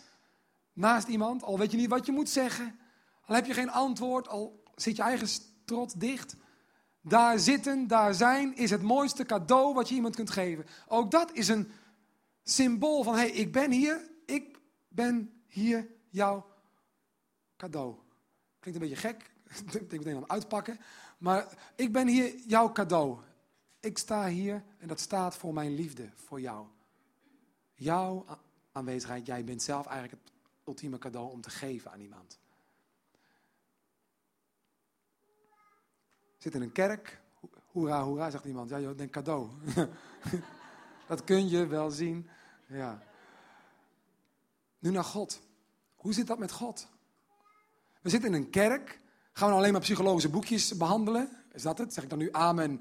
naast 0.73 1.09
iemand, 1.09 1.43
al 1.43 1.59
weet 1.59 1.71
je 1.71 1.77
niet 1.77 1.91
wat 1.91 2.07
je 2.07 2.13
moet 2.13 2.29
zeggen, 2.29 2.79
al 3.25 3.35
heb 3.35 3.47
je 3.47 3.55
geen 3.55 3.71
antwoord, 3.71 4.29
al 4.29 4.63
zit 4.75 4.97
je 4.97 5.03
eigen 5.03 5.29
strot 5.65 6.01
dicht. 6.01 6.37
Daar 7.01 7.39
zitten, 7.39 7.87
daar 7.87 8.15
zijn, 8.15 8.57
is 8.57 8.71
het 8.71 8.83
mooiste 8.83 9.25
cadeau 9.25 9.75
wat 9.75 9.89
je 9.89 9.95
iemand 9.95 10.17
kunt 10.17 10.31
geven. 10.31 10.67
Ook 10.89 11.11
dat 11.11 11.33
is 11.33 11.49
een 11.49 11.71
symbool 12.43 13.03
van, 13.03 13.15
hé, 13.15 13.21
hey, 13.21 13.31
ik 13.31 13.53
ben 13.53 13.71
hier, 13.71 14.11
ik 14.27 14.59
ben 14.89 15.43
hier 15.47 15.89
jouw 16.09 16.47
cadeau. 17.57 17.97
Klinkt 18.59 18.83
een 18.83 18.89
beetje 18.89 19.09
gek, 19.09 19.31
ik 19.67 19.91
denk 19.91 20.05
meteen 20.05 20.17
aan 20.17 20.31
uitpakken. 20.31 20.81
Maar 21.19 21.73
ik 21.77 21.93
ben 21.93 22.09
hier 22.09 22.37
jouw 22.47 22.73
cadeau. 22.73 23.19
Ik 23.81 23.99
sta 23.99 24.29
hier 24.29 24.65
en 24.79 24.89
dat 24.89 25.01
staat 25.01 25.37
voor 25.37 25.53
mijn 25.53 25.75
liefde, 25.75 26.11
voor 26.15 26.41
jou. 26.41 26.67
Jouw 27.75 28.25
aanwezigheid, 28.73 29.27
jij 29.27 29.45
bent 29.45 29.63
zelf 29.63 29.87
eigenlijk 29.87 30.23
het 30.25 30.33
ultieme 30.65 30.99
cadeau 30.99 31.31
om 31.31 31.41
te 31.41 31.51
geven 31.51 31.91
aan 31.91 32.01
iemand. 32.01 32.39
Zit 36.45 36.55
in 36.55 36.63
een 36.63 36.73
kerk, 36.73 37.21
hoera, 37.73 38.03
hoera, 38.03 38.31
zegt 38.31 38.45
iemand. 38.45 38.71
Ja, 38.71 38.81
joh, 38.81 38.97
denk 38.97 39.13
cadeau. 39.13 39.49
dat 41.09 41.25
kun 41.25 41.49
je 41.49 41.67
wel 41.67 41.91
zien. 41.91 42.29
Ja. 42.67 43.03
Nu 44.79 44.91
naar 44.91 45.05
God. 45.05 45.41
Hoe 45.95 46.13
zit 46.13 46.27
dat 46.27 46.39
met 46.39 46.53
God? 46.53 46.89
We 48.01 48.11
zitten 48.11 48.35
in 48.35 48.43
een 48.43 48.51
kerk 48.51 49.01
Gaan 49.33 49.49
we 49.49 49.55
alleen 49.55 49.73
maar 49.73 49.81
psychologische 49.81 50.29
boekjes 50.29 50.77
behandelen? 50.77 51.29
Is 51.53 51.63
dat 51.63 51.79
het? 51.79 51.95
Zeg 51.95 52.05
ik 52.05 52.11
dan 52.11 52.19
nu 52.19 52.29
amen 52.33 52.81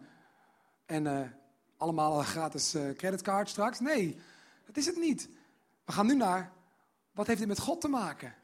en 0.86 1.06
uh, 1.06 1.22
allemaal 1.78 2.20
gratis 2.20 2.76
uh, 2.76 2.96
creditcard 2.96 3.50
straks? 3.50 3.80
Nee, 3.80 4.20
dat 4.66 4.78
is 4.78 4.86
het 4.86 4.98
niet. 4.98 5.30
We 5.86 5.92
gaan 5.92 6.06
nu 6.06 6.16
naar, 6.16 6.52
wat 7.12 7.28
heeft 7.28 7.40
dit 7.40 7.48
met 7.48 7.60
God 7.60 7.82
te 7.82 7.88
maken? 7.88 8.36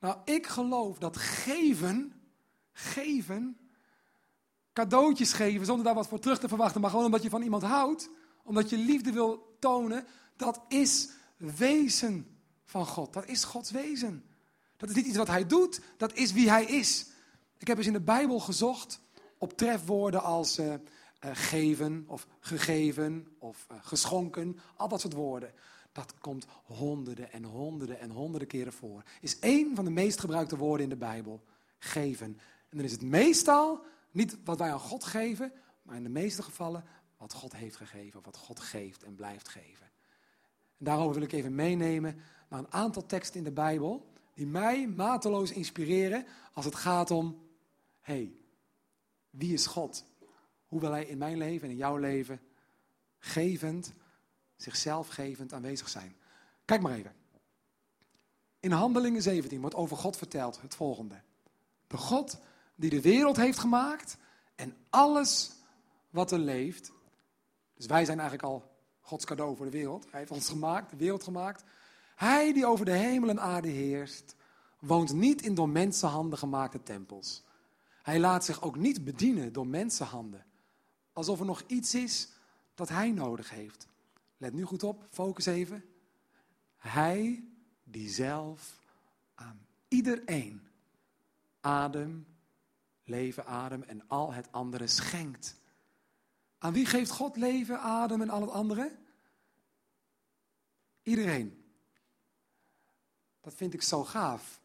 Nou, 0.00 0.16
ik 0.24 0.46
geloof 0.46 0.98
dat 0.98 1.16
geven, 1.16 2.12
geven, 2.72 3.56
cadeautjes 4.74 5.32
geven 5.32 5.66
zonder 5.66 5.84
daar 5.84 5.94
wat 5.94 6.08
voor 6.08 6.18
terug 6.18 6.38
te 6.38 6.48
verwachten, 6.48 6.80
maar 6.80 6.90
gewoon 6.90 7.04
omdat 7.04 7.22
je 7.22 7.30
van 7.30 7.42
iemand 7.42 7.62
houdt, 7.62 8.08
omdat 8.42 8.70
je 8.70 8.76
liefde 8.76 9.12
wil 9.12 9.56
tonen, 9.58 10.06
dat 10.36 10.60
is 10.68 11.08
wezen 11.36 12.38
van 12.64 12.86
God. 12.86 13.12
Dat 13.12 13.26
is 13.26 13.44
Gods 13.44 13.70
wezen. 13.70 14.24
Dat 14.76 14.88
is 14.88 14.94
niet 14.94 15.06
iets 15.06 15.16
wat 15.16 15.26
hij 15.26 15.46
doet, 15.46 15.80
dat 15.96 16.14
is 16.14 16.32
wie 16.32 16.50
hij 16.50 16.64
is. 16.64 17.06
Ik 17.58 17.66
heb 17.66 17.76
eens 17.76 17.86
in 17.86 17.92
de 17.92 18.00
Bijbel 18.00 18.38
gezocht 18.38 19.00
op 19.38 19.56
trefwoorden 19.56 20.22
als 20.22 20.58
uh, 20.58 20.66
uh, 20.66 20.76
geven 21.32 22.04
of 22.06 22.26
gegeven 22.40 23.26
of 23.38 23.66
uh, 23.72 23.78
geschonken, 23.82 24.58
al 24.76 24.88
dat 24.88 25.00
soort 25.00 25.12
woorden. 25.12 25.52
Dat 25.92 26.14
komt 26.18 26.46
honderden 26.64 27.32
en 27.32 27.44
honderden 27.44 28.00
en 28.00 28.10
honderden 28.10 28.48
keren 28.48 28.72
voor. 28.72 29.02
Is 29.20 29.38
één 29.38 29.74
van 29.74 29.84
de 29.84 29.90
meest 29.90 30.20
gebruikte 30.20 30.56
woorden 30.56 30.82
in 30.82 30.88
de 30.88 30.96
Bijbel. 30.96 31.42
Geven. 31.78 32.26
En 32.68 32.76
dan 32.76 32.84
is 32.84 32.92
het 32.92 33.02
meestal 33.02 33.84
niet 34.14 34.36
wat 34.44 34.58
wij 34.58 34.72
aan 34.72 34.80
God 34.80 35.04
geven, 35.04 35.52
maar 35.82 35.96
in 35.96 36.02
de 36.02 36.08
meeste 36.08 36.42
gevallen 36.42 36.84
wat 37.16 37.32
God 37.32 37.56
heeft 37.56 37.76
gegeven, 37.76 38.22
wat 38.22 38.36
God 38.36 38.60
geeft 38.60 39.02
en 39.02 39.14
blijft 39.14 39.48
geven. 39.48 39.86
En 40.78 40.84
daarover 40.84 41.14
wil 41.14 41.22
ik 41.22 41.32
even 41.32 41.54
meenemen 41.54 42.20
naar 42.48 42.58
een 42.58 42.72
aantal 42.72 43.06
teksten 43.06 43.38
in 43.38 43.44
de 43.44 43.52
Bijbel 43.52 44.12
die 44.34 44.46
mij 44.46 44.86
mateloos 44.88 45.50
inspireren 45.50 46.26
als 46.52 46.64
het 46.64 46.74
gaat 46.74 47.10
om 47.10 47.42
hey, 48.00 48.32
wie 49.30 49.52
is 49.52 49.66
God? 49.66 50.04
Hoe 50.66 50.80
wil 50.80 50.90
Hij 50.90 51.04
in 51.04 51.18
mijn 51.18 51.36
leven 51.36 51.64
en 51.64 51.70
in 51.70 51.76
jouw 51.76 51.96
leven 51.96 52.40
gevend, 53.18 53.92
zichzelf 54.56 55.08
gevend 55.08 55.52
aanwezig 55.52 55.88
zijn? 55.88 56.16
Kijk 56.64 56.80
maar 56.80 56.92
even. 56.92 57.14
In 58.60 58.70
Handelingen 58.70 59.22
17 59.22 59.60
wordt 59.60 59.76
over 59.76 59.96
God 59.96 60.16
verteld 60.16 60.60
het 60.60 60.74
volgende. 60.74 61.20
De 61.86 61.96
God 61.96 62.38
die 62.74 62.90
de 62.90 63.00
wereld 63.00 63.36
heeft 63.36 63.58
gemaakt 63.58 64.16
en 64.54 64.76
alles 64.90 65.52
wat 66.10 66.32
er 66.32 66.38
leeft. 66.38 66.92
Dus 67.74 67.86
wij 67.86 68.04
zijn 68.04 68.20
eigenlijk 68.20 68.48
al 68.48 68.72
Gods 69.00 69.24
cadeau 69.24 69.56
voor 69.56 69.64
de 69.64 69.72
wereld. 69.72 70.06
Hij 70.10 70.20
heeft 70.20 70.32
ons 70.32 70.48
gemaakt, 70.48 70.90
de 70.90 70.96
wereld 70.96 71.22
gemaakt. 71.22 71.64
Hij 72.14 72.52
die 72.52 72.66
over 72.66 72.84
de 72.84 72.92
hemel 72.92 73.28
en 73.28 73.40
aarde 73.40 73.68
heerst, 73.68 74.36
woont 74.78 75.12
niet 75.12 75.42
in 75.42 75.54
door 75.54 75.68
mensenhanden 75.68 76.38
gemaakte 76.38 76.82
tempels. 76.82 77.42
Hij 78.02 78.20
laat 78.20 78.44
zich 78.44 78.62
ook 78.62 78.76
niet 78.76 79.04
bedienen 79.04 79.52
door 79.52 79.66
mensenhanden. 79.66 80.44
Alsof 81.12 81.40
er 81.40 81.46
nog 81.46 81.62
iets 81.66 81.94
is 81.94 82.28
dat 82.74 82.88
hij 82.88 83.10
nodig 83.10 83.50
heeft. 83.50 83.86
Let 84.36 84.52
nu 84.52 84.64
goed 84.64 84.82
op, 84.82 85.06
focus 85.10 85.46
even. 85.46 85.84
Hij 86.76 87.44
die 87.84 88.08
zelf 88.08 88.78
aan 89.34 89.66
iedereen 89.88 90.68
adem, 91.60 92.26
leven, 93.04 93.46
adem 93.46 93.82
en 93.82 94.08
al 94.08 94.32
het 94.32 94.52
andere 94.52 94.86
schenkt. 94.86 95.56
Aan 96.58 96.72
wie 96.72 96.86
geeft 96.86 97.10
God 97.10 97.36
leven, 97.36 97.80
adem 97.80 98.20
en 98.22 98.30
al 98.30 98.40
het 98.40 98.50
andere? 98.50 98.96
Iedereen. 101.02 101.64
Dat 103.40 103.54
vind 103.54 103.74
ik 103.74 103.82
zo 103.82 104.04
gaaf. 104.04 104.60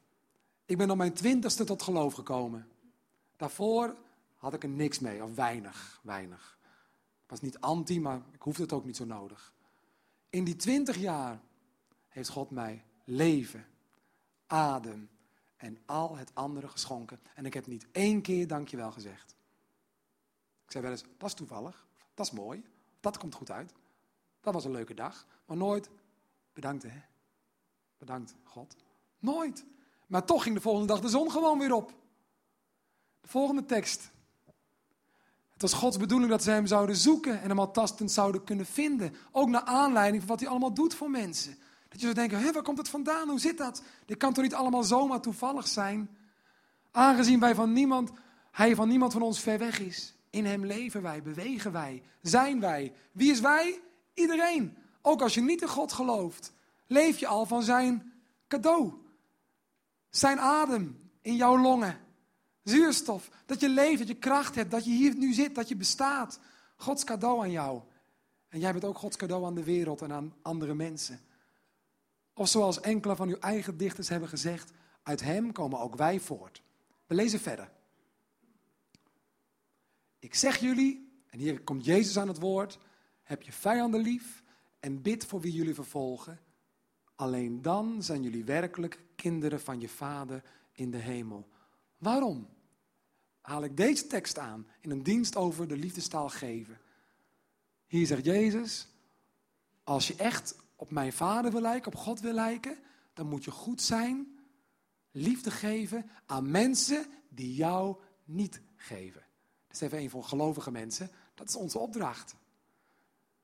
Ik 0.65 0.77
ben 0.77 0.89
op 0.89 0.97
mijn 0.97 1.13
twintigste 1.13 1.63
tot 1.63 1.81
geloof 1.81 2.13
gekomen. 2.13 2.67
Daarvoor 3.35 3.97
had 4.35 4.53
ik 4.53 4.63
er 4.63 4.69
niks 4.69 4.99
mee, 4.99 5.23
of 5.23 5.35
weinig, 5.35 5.99
weinig. 6.03 6.57
Ik 7.23 7.29
was 7.29 7.41
niet 7.41 7.59
anti, 7.59 7.99
maar 7.99 8.21
ik 8.31 8.41
hoefde 8.41 8.61
het 8.61 8.73
ook 8.73 8.85
niet 8.85 8.95
zo 8.95 9.05
nodig. 9.05 9.53
In 10.29 10.43
die 10.43 10.55
twintig 10.55 10.97
jaar 10.97 11.39
heeft 12.07 12.29
God 12.29 12.49
mij 12.49 12.83
leven, 13.03 13.65
adem 14.47 15.09
en 15.59 15.77
al 15.85 16.17
het 16.17 16.31
andere 16.33 16.67
geschonken. 16.67 17.19
En 17.33 17.45
ik 17.45 17.53
heb 17.53 17.67
niet 17.67 17.87
één 17.91 18.21
keer 18.21 18.47
dankjewel 18.47 18.91
gezegd. 18.91 19.35
Ik 20.65 20.71
zei 20.71 20.83
wel 20.83 20.93
eens, 20.93 21.03
dat 21.17 21.29
is 21.29 21.35
toevallig, 21.35 21.87
dat 22.13 22.25
is 22.25 22.31
mooi, 22.31 22.63
dat 22.99 23.17
komt 23.17 23.35
goed 23.35 23.51
uit. 23.51 23.73
Dat 24.41 24.53
was 24.53 24.65
een 24.65 24.71
leuke 24.71 24.93
dag, 24.93 25.25
maar 25.45 25.57
nooit 25.57 25.89
bedankt 26.53 26.83
hè. 26.83 27.01
Bedankt 27.97 28.35
God. 28.43 28.75
Nooit. 29.19 29.65
Maar 30.07 30.25
toch 30.25 30.43
ging 30.43 30.55
de 30.55 30.61
volgende 30.61 30.87
dag 30.87 31.01
de 31.01 31.09
zon 31.09 31.31
gewoon 31.31 31.59
weer 31.59 31.73
op. 31.73 31.93
De 33.21 33.27
volgende 33.27 33.65
tekst. 33.65 34.11
Het 35.49 35.61
was 35.61 35.73
Gods 35.73 35.97
bedoeling 35.97 36.29
dat 36.29 36.43
ze 36.43 36.51
hem 36.51 36.67
zouden 36.67 36.95
zoeken 36.95 37.41
en 37.41 37.49
hem 37.49 37.59
al 37.59 37.71
tastend 37.71 38.11
zouden 38.11 38.43
kunnen 38.43 38.65
vinden. 38.65 39.15
Ook 39.31 39.49
naar 39.49 39.63
aanleiding 39.63 40.21
van 40.21 40.31
wat 40.31 40.39
hij 40.39 40.49
allemaal 40.49 40.73
doet 40.73 40.93
voor 40.93 41.09
mensen. 41.09 41.57
Dat 41.89 41.99
je 41.99 42.05
zou 42.05 42.13
denken, 42.13 42.53
waar 42.53 42.63
komt 42.63 42.77
het 42.77 42.89
vandaan? 42.89 43.29
Hoe 43.29 43.39
zit 43.39 43.57
dat? 43.57 43.83
Dit 44.05 44.17
kan 44.17 44.33
toch 44.33 44.43
niet 44.43 44.53
allemaal 44.53 44.83
zomaar 44.83 45.21
toevallig 45.21 45.67
zijn? 45.67 46.09
Aangezien 46.91 47.39
wij 47.39 47.55
van 47.55 47.73
niemand, 47.73 48.11
hij 48.51 48.75
van 48.75 48.87
niemand 48.87 49.11
van 49.11 49.21
ons 49.21 49.39
ver 49.39 49.57
weg 49.57 49.79
is. 49.79 50.13
In 50.29 50.45
hem 50.45 50.65
leven 50.65 51.01
wij, 51.01 51.21
bewegen 51.21 51.71
wij, 51.71 52.03
zijn 52.21 52.59
wij. 52.59 52.93
Wie 53.11 53.31
is 53.31 53.39
wij? 53.39 53.79
Iedereen. 54.13 54.77
Ook 55.01 55.21
als 55.21 55.33
je 55.33 55.41
niet 55.41 55.61
in 55.61 55.67
God 55.67 55.93
gelooft, 55.93 56.53
leef 56.87 57.17
je 57.17 57.27
al 57.27 57.45
van 57.45 57.63
zijn 57.63 58.13
cadeau. 58.47 58.93
Zijn 60.09 60.39
adem 60.39 61.11
in 61.21 61.35
jouw 61.35 61.57
longen. 61.57 61.99
Zuurstof. 62.63 63.29
Dat 63.45 63.59
je 63.59 63.69
leeft, 63.69 63.97
dat 63.97 64.07
je 64.07 64.15
kracht 64.15 64.55
hebt, 64.55 64.71
dat 64.71 64.85
je 64.85 64.91
hier 64.91 65.15
nu 65.15 65.33
zit, 65.33 65.55
dat 65.55 65.67
je 65.67 65.75
bestaat. 65.75 66.39
Gods 66.75 67.03
cadeau 67.03 67.41
aan 67.41 67.51
jou. 67.51 67.81
En 68.49 68.59
jij 68.59 68.71
bent 68.71 68.85
ook 68.85 68.97
Gods 68.97 69.17
cadeau 69.17 69.45
aan 69.45 69.55
de 69.55 69.63
wereld 69.63 70.01
en 70.01 70.11
aan 70.11 70.33
andere 70.41 70.73
mensen. 70.73 71.19
Of 72.39 72.47
zoals 72.47 72.79
enkele 72.79 73.15
van 73.15 73.29
uw 73.29 73.39
eigen 73.39 73.77
dichters 73.77 74.09
hebben 74.09 74.29
gezegd, 74.29 74.71
uit 75.03 75.21
hem 75.21 75.51
komen 75.51 75.79
ook 75.79 75.95
wij 75.95 76.19
voort. 76.19 76.61
We 77.05 77.15
lezen 77.15 77.39
verder. 77.39 77.71
Ik 80.19 80.35
zeg 80.35 80.57
jullie, 80.57 81.21
en 81.27 81.39
hier 81.39 81.61
komt 81.61 81.85
Jezus 81.85 82.17
aan 82.17 82.27
het 82.27 82.39
woord, 82.39 82.79
heb 83.23 83.41
je 83.41 83.51
vijanden 83.51 84.01
lief 84.01 84.43
en 84.79 85.01
bid 85.01 85.25
voor 85.25 85.41
wie 85.41 85.51
jullie 85.51 85.73
vervolgen. 85.73 86.39
Alleen 87.15 87.61
dan 87.61 88.03
zijn 88.03 88.23
jullie 88.23 88.43
werkelijk 88.43 88.99
kinderen 89.15 89.61
van 89.61 89.79
je 89.79 89.89
Vader 89.89 90.43
in 90.71 90.91
de 90.91 90.97
hemel. 90.97 91.47
Waarom? 91.97 92.47
Haal 93.41 93.63
ik 93.63 93.77
deze 93.77 94.07
tekst 94.07 94.37
aan 94.37 94.67
in 94.81 94.91
een 94.91 95.03
dienst 95.03 95.35
over 95.35 95.67
de 95.67 95.77
liefdestaal 95.77 96.29
geven. 96.29 96.77
Hier 97.87 98.05
zegt 98.05 98.25
Jezus, 98.25 98.87
als 99.83 100.07
je 100.07 100.15
echt 100.15 100.55
op 100.79 100.91
mijn 100.91 101.13
Vader 101.13 101.51
wil 101.51 101.61
lijken, 101.61 101.91
op 101.91 101.99
God 101.99 102.19
wil 102.19 102.33
lijken, 102.33 102.77
dan 103.13 103.27
moet 103.27 103.43
je 103.43 103.51
goed 103.51 103.81
zijn, 103.81 104.39
liefde 105.11 105.51
geven 105.51 106.09
aan 106.25 106.51
mensen 106.51 107.05
die 107.29 107.53
jou 107.53 107.97
niet 108.25 108.61
geven. 108.75 109.21
Dat 109.67 109.75
is 109.75 109.81
even 109.81 109.97
een 109.97 110.09
voor 110.09 110.23
gelovige 110.23 110.71
mensen. 110.71 111.09
Dat 111.33 111.47
is 111.47 111.55
onze 111.55 111.79
opdracht. 111.79 112.35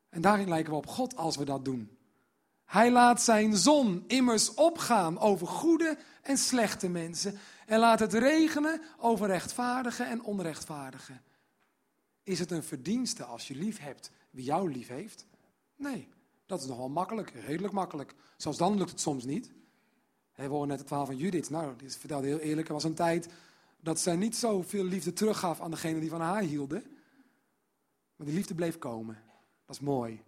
En 0.09 0.21
daarin 0.21 0.47
lijken 0.47 0.71
we 0.71 0.77
op 0.77 0.87
God 0.87 1.15
als 1.15 1.37
we 1.37 1.45
dat 1.45 1.65
doen. 1.65 1.97
Hij 2.65 2.91
laat 2.91 3.21
zijn 3.21 3.57
zon 3.57 4.03
immers 4.07 4.53
opgaan 4.53 5.19
over 5.19 5.47
goede 5.47 5.97
en 6.21 6.37
slechte 6.37 6.89
mensen 6.89 7.37
en 7.65 7.79
laat 7.79 7.99
het 7.99 8.13
regenen 8.13 8.81
over 8.97 9.27
rechtvaardigen 9.27 10.07
en 10.07 10.23
onrechtvaardigen. 10.23 11.21
Is 12.23 12.39
het 12.39 12.51
een 12.51 12.63
verdienste 12.63 13.23
als 13.23 13.47
je 13.47 13.55
lief 13.55 13.79
hebt 13.79 14.11
wie 14.29 14.43
jou 14.43 14.71
lief 14.71 14.87
heeft? 14.87 15.25
Nee, 15.75 16.09
dat 16.45 16.61
is 16.61 16.67
nogal 16.67 16.89
makkelijk, 16.89 17.29
redelijk 17.29 17.73
makkelijk. 17.73 18.15
Zelfs 18.37 18.57
dan 18.57 18.77
lukt 18.77 18.89
het 18.89 18.99
soms 18.99 19.23
niet. 19.23 19.51
We 20.35 20.45
horen 20.45 20.67
net 20.67 20.79
het 20.79 20.87
verhaal 20.87 21.05
van 21.05 21.17
Judith. 21.17 21.49
Nou, 21.49 21.75
die 21.75 21.91
vertelde 21.91 22.27
heel 22.27 22.39
eerlijk, 22.39 22.67
er 22.67 22.73
was 22.73 22.83
een 22.83 22.93
tijd 22.93 23.29
dat 23.79 23.99
zij 23.99 24.15
niet 24.15 24.35
zoveel 24.35 24.83
liefde 24.83 25.13
teruggaf 25.13 25.61
aan 25.61 25.71
degene 25.71 25.99
die 25.99 26.09
van 26.09 26.21
haar 26.21 26.41
hielden. 26.41 26.83
Maar 28.15 28.27
die 28.27 28.35
liefde 28.35 28.55
bleef 28.55 28.77
komen. 28.77 29.23
Dat 29.65 29.75
is 29.75 29.81
mooi. 29.81 30.23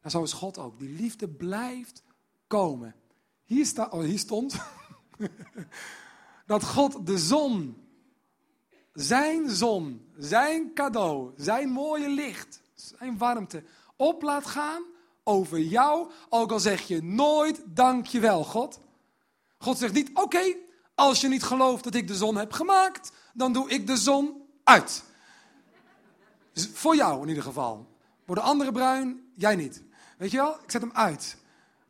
En 0.00 0.10
zo 0.10 0.22
is 0.22 0.32
God 0.32 0.58
ook. 0.58 0.78
Die 0.78 0.88
liefde 0.88 1.28
blijft 1.28 2.02
komen. 2.46 2.94
Hier, 3.44 3.66
sta, 3.66 3.88
oh, 3.90 4.02
hier 4.02 4.18
stond 4.18 4.56
dat 6.46 6.64
God 6.64 7.06
de 7.06 7.18
zon, 7.18 7.76
zijn 8.92 9.50
zon, 9.50 10.06
zijn 10.16 10.72
cadeau, 10.74 11.32
zijn 11.36 11.68
mooie 11.68 12.08
licht, 12.08 12.62
zijn 12.74 13.18
warmte 13.18 13.62
op 13.96 14.22
laat 14.22 14.46
gaan 14.46 14.82
over 15.28 15.58
jou, 15.58 16.10
ook 16.28 16.52
al 16.52 16.60
zeg 16.60 16.86
je 16.86 17.02
nooit 17.02 17.62
dankjewel 17.64 18.44
God. 18.44 18.80
God 19.58 19.78
zegt 19.78 19.92
niet, 19.92 20.10
oké, 20.14 20.54
als 20.94 21.20
je 21.20 21.28
niet 21.28 21.42
gelooft 21.42 21.84
dat 21.84 21.94
ik 21.94 22.08
de 22.08 22.14
zon 22.14 22.36
heb 22.36 22.52
gemaakt, 22.52 23.12
dan 23.34 23.52
doe 23.52 23.70
ik 23.70 23.86
de 23.86 23.96
zon 23.96 24.42
uit. 24.64 25.04
Dus 26.52 26.68
voor 26.72 26.96
jou 26.96 27.22
in 27.22 27.28
ieder 27.28 27.42
geval. 27.42 27.86
Worden 28.24 28.44
anderen 28.44 28.72
bruin, 28.72 29.30
jij 29.34 29.56
niet. 29.56 29.82
Weet 30.18 30.30
je 30.30 30.36
wel, 30.36 30.54
ik 30.62 30.70
zet 30.70 30.80
hem 30.80 30.92
uit. 30.92 31.36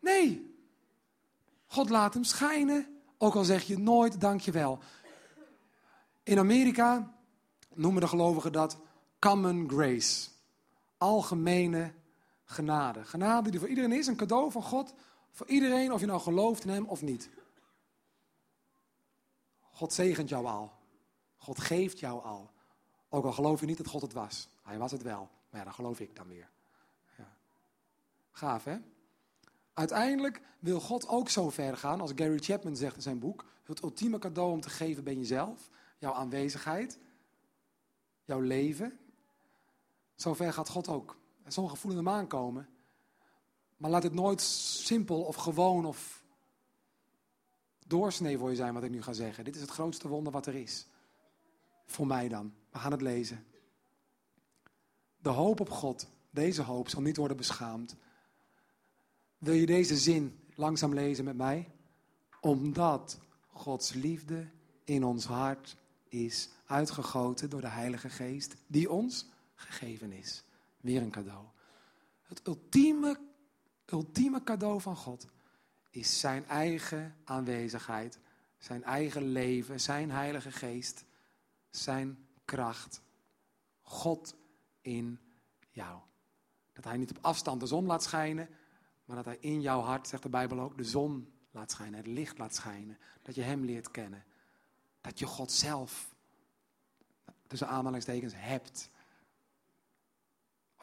Nee, 0.01 0.55
God 1.66 1.90
laat 1.90 2.14
hem 2.14 2.25
schijnen, 2.25 2.87
ook 3.18 3.35
al 3.35 3.44
zeg 3.44 3.62
je 3.62 3.79
nooit 3.79 4.20
dankjewel. 4.20 4.79
In 6.22 6.38
Amerika 6.38 7.14
noemen 7.75 8.01
de 8.01 8.09
gelovigen 8.09 8.53
dat 8.53 8.79
common 9.18 9.68
grace. 9.68 10.29
Algemene 10.99 11.92
genade. 12.46 13.04
Genade 13.04 13.50
die 13.50 13.61
voor 13.61 13.68
iedereen 13.68 13.92
is, 13.92 14.06
een 14.06 14.16
cadeau 14.16 14.50
van 14.50 14.62
God. 14.62 14.94
Voor 15.30 15.46
iedereen, 15.46 15.92
of 15.92 16.00
je 16.00 16.06
nou 16.06 16.20
gelooft 16.20 16.64
in 16.64 16.70
hem 16.70 16.85
of 16.85 17.02
niet. 17.02 17.30
God 19.72 19.92
zegent 19.92 20.28
jou 20.28 20.46
al. 20.46 20.72
God 21.37 21.61
geeft 21.61 21.98
jou 21.98 22.22
al. 22.22 22.50
Ook 23.09 23.24
al 23.24 23.32
geloof 23.32 23.61
je 23.61 23.66
niet 23.66 23.76
dat 23.76 23.87
God 23.87 24.02
het 24.02 24.12
was. 24.12 24.48
Hij 24.62 24.78
was 24.78 24.92
het 24.92 25.02
wel. 25.02 25.28
Maar 25.50 25.61
ja, 25.61 25.64
dan 25.64 25.74
geloof 25.74 26.00
ik 26.00 26.16
dan 26.16 26.28
weer. 26.28 26.48
Ja. 27.16 27.37
Gaaf, 28.30 28.64
hè? 28.64 28.76
Uiteindelijk 29.72 30.40
wil 30.59 30.80
God 30.80 31.09
ook 31.09 31.28
zo 31.28 31.50
ver 31.50 31.76
gaan, 31.76 32.00
als 32.00 32.12
Gary 32.14 32.38
Chapman 32.38 32.76
zegt 32.76 32.96
in 32.96 33.02
zijn 33.02 33.18
boek. 33.18 33.44
Het 33.64 33.82
ultieme 33.82 34.18
cadeau 34.18 34.52
om 34.52 34.61
te 34.61 34.70
geven 34.70 35.04
ben 35.04 35.18
jezelf. 35.18 35.70
Jouw 35.98 36.12
aanwezigheid. 36.12 36.98
Jouw 38.24 38.40
leven. 38.40 38.98
Zo 40.14 40.35
ver 40.35 40.52
gaat 40.52 40.68
God 40.68 40.88
ook. 40.88 41.16
En 41.46 41.52
sommige 41.52 41.76
voelen 41.76 42.04
hem 42.04 42.14
aankomen. 42.14 42.68
Maar 43.76 43.90
laat 43.90 44.02
het 44.02 44.14
nooit 44.14 44.40
simpel 44.40 45.22
of 45.22 45.37
gewoon 45.37 45.85
of 45.85 46.24
doorsnee 47.87 48.38
voor 48.38 48.50
je 48.50 48.56
zijn 48.56 48.74
wat 48.74 48.82
ik 48.82 48.90
nu 48.90 49.02
ga 49.02 49.12
zeggen. 49.12 49.44
Dit 49.44 49.54
is 49.54 49.61
het 49.61 49.70
grootste 49.70 50.09
wonder 50.09 50.32
wat 50.32 50.46
er 50.46 50.54
is. 50.54 50.87
Voor 51.85 52.06
mij 52.06 52.28
dan. 52.28 52.54
We 52.70 52.78
gaan 52.78 52.92
het 52.92 53.00
lezen. 53.00 53.46
De 55.18 55.28
hoop 55.28 55.61
op 55.61 55.70
God, 55.70 56.09
deze 56.30 56.62
hoop 56.62 56.88
zal 56.88 57.02
niet 57.02 57.16
worden 57.16 57.37
beschaamd. 57.37 57.96
Wil 59.38 59.54
je 59.54 59.66
deze 59.66 59.96
zin 59.96 60.38
langzaam 60.54 60.94
lezen 60.94 61.24
met 61.24 61.37
mij? 61.37 61.70
Omdat 62.40 63.18
Gods 63.52 63.92
liefde 63.92 64.48
in 64.85 65.04
ons 65.04 65.24
hart 65.24 65.76
is 66.09 66.48
uitgegoten 66.66 67.50
door 67.50 67.61
de 67.61 67.68
Heilige 67.68 68.09
Geest 68.09 68.54
die 68.66 68.90
ons 68.90 69.26
gegeven 69.54 70.12
is. 70.12 70.44
Weer 70.81 71.03
een 71.03 71.11
cadeau. 71.11 71.45
Het 72.23 72.47
ultieme, 72.47 73.21
ultieme 73.87 74.43
cadeau 74.43 74.81
van 74.81 74.97
God 74.97 75.27
is 75.91 76.21
zijn 76.21 76.47
eigen 76.47 77.17
aanwezigheid, 77.25 78.19
zijn 78.59 78.85
eigen 78.85 79.23
leven, 79.23 79.81
zijn 79.81 80.11
Heilige 80.11 80.53
Geest, 80.53 81.05
zijn 81.71 82.27
kracht. 82.45 83.03
God 83.83 84.37
in 84.81 85.21
jou. 85.71 86.01
Dat 86.73 86.85
hij 86.85 86.97
niet 86.97 87.11
op 87.11 87.19
afstand 87.21 87.61
de 87.61 87.67
zon 87.67 87.87
laat 87.87 88.03
schijnen, 88.03 88.49
maar 89.05 89.17
dat 89.17 89.25
hij 89.25 89.39
in 89.41 89.61
jouw 89.61 89.81
hart, 89.81 90.09
zegt 90.09 90.23
de 90.23 90.29
Bijbel 90.29 90.61
ook, 90.61 90.77
de 90.77 90.85
zon 90.85 91.33
laat 91.51 91.71
schijnen, 91.71 91.99
het 91.99 92.07
licht 92.07 92.39
laat 92.39 92.55
schijnen. 92.55 92.99
Dat 93.23 93.35
je 93.35 93.43
hem 93.43 93.65
leert 93.65 93.91
kennen. 93.91 94.25
Dat 95.01 95.19
je 95.19 95.27
God 95.27 95.53
zelf, 95.53 96.15
tussen 97.47 97.69
aanhalingstekens, 97.69 98.33
hebt. 98.37 98.91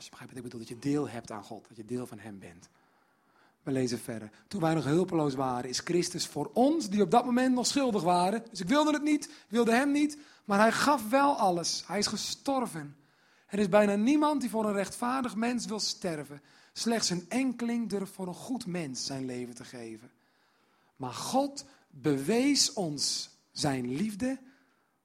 Als 0.03 0.11
je 0.11 0.17
begrijpt 0.17 0.45
ik 0.45 0.51
bedoel, 0.51 0.67
dat 0.67 0.81
je 0.81 0.89
deel 0.89 1.09
hebt 1.09 1.31
aan 1.31 1.43
God, 1.43 1.67
dat 1.67 1.77
je 1.77 1.85
deel 1.85 2.07
van 2.07 2.19
hem 2.19 2.39
bent. 2.39 2.69
We 3.63 3.71
lezen 3.71 3.99
verder. 3.99 4.29
Toen 4.47 4.61
wij 4.61 4.73
nog 4.73 4.83
hulpeloos 4.83 5.35
waren, 5.35 5.69
is 5.69 5.79
Christus 5.79 6.27
voor 6.27 6.51
ons, 6.53 6.89
die 6.89 7.01
op 7.01 7.11
dat 7.11 7.25
moment 7.25 7.55
nog 7.55 7.65
schuldig 7.65 8.03
waren. 8.03 8.43
Dus 8.49 8.59
ik 8.59 8.67
wilde 8.67 8.91
het 8.91 9.03
niet, 9.03 9.25
ik 9.25 9.45
wilde 9.47 9.71
hem 9.71 9.91
niet, 9.91 10.17
maar 10.45 10.59
hij 10.59 10.71
gaf 10.71 11.09
wel 11.09 11.35
alles. 11.35 11.83
Hij 11.87 11.99
is 11.99 12.07
gestorven. 12.07 12.95
Er 13.47 13.59
is 13.59 13.69
bijna 13.69 13.95
niemand 13.95 14.41
die 14.41 14.49
voor 14.49 14.65
een 14.65 14.73
rechtvaardig 14.73 15.35
mens 15.35 15.65
wil 15.65 15.79
sterven. 15.79 16.41
Slechts 16.73 17.09
een 17.09 17.25
enkeling 17.29 17.89
durft 17.89 18.13
voor 18.13 18.27
een 18.27 18.33
goed 18.33 18.65
mens 18.65 19.05
zijn 19.05 19.25
leven 19.25 19.55
te 19.55 19.65
geven. 19.65 20.11
Maar 20.95 21.13
God 21.13 21.65
bewees 21.89 22.73
ons 22.73 23.29
zijn 23.51 23.95
liefde 23.95 24.39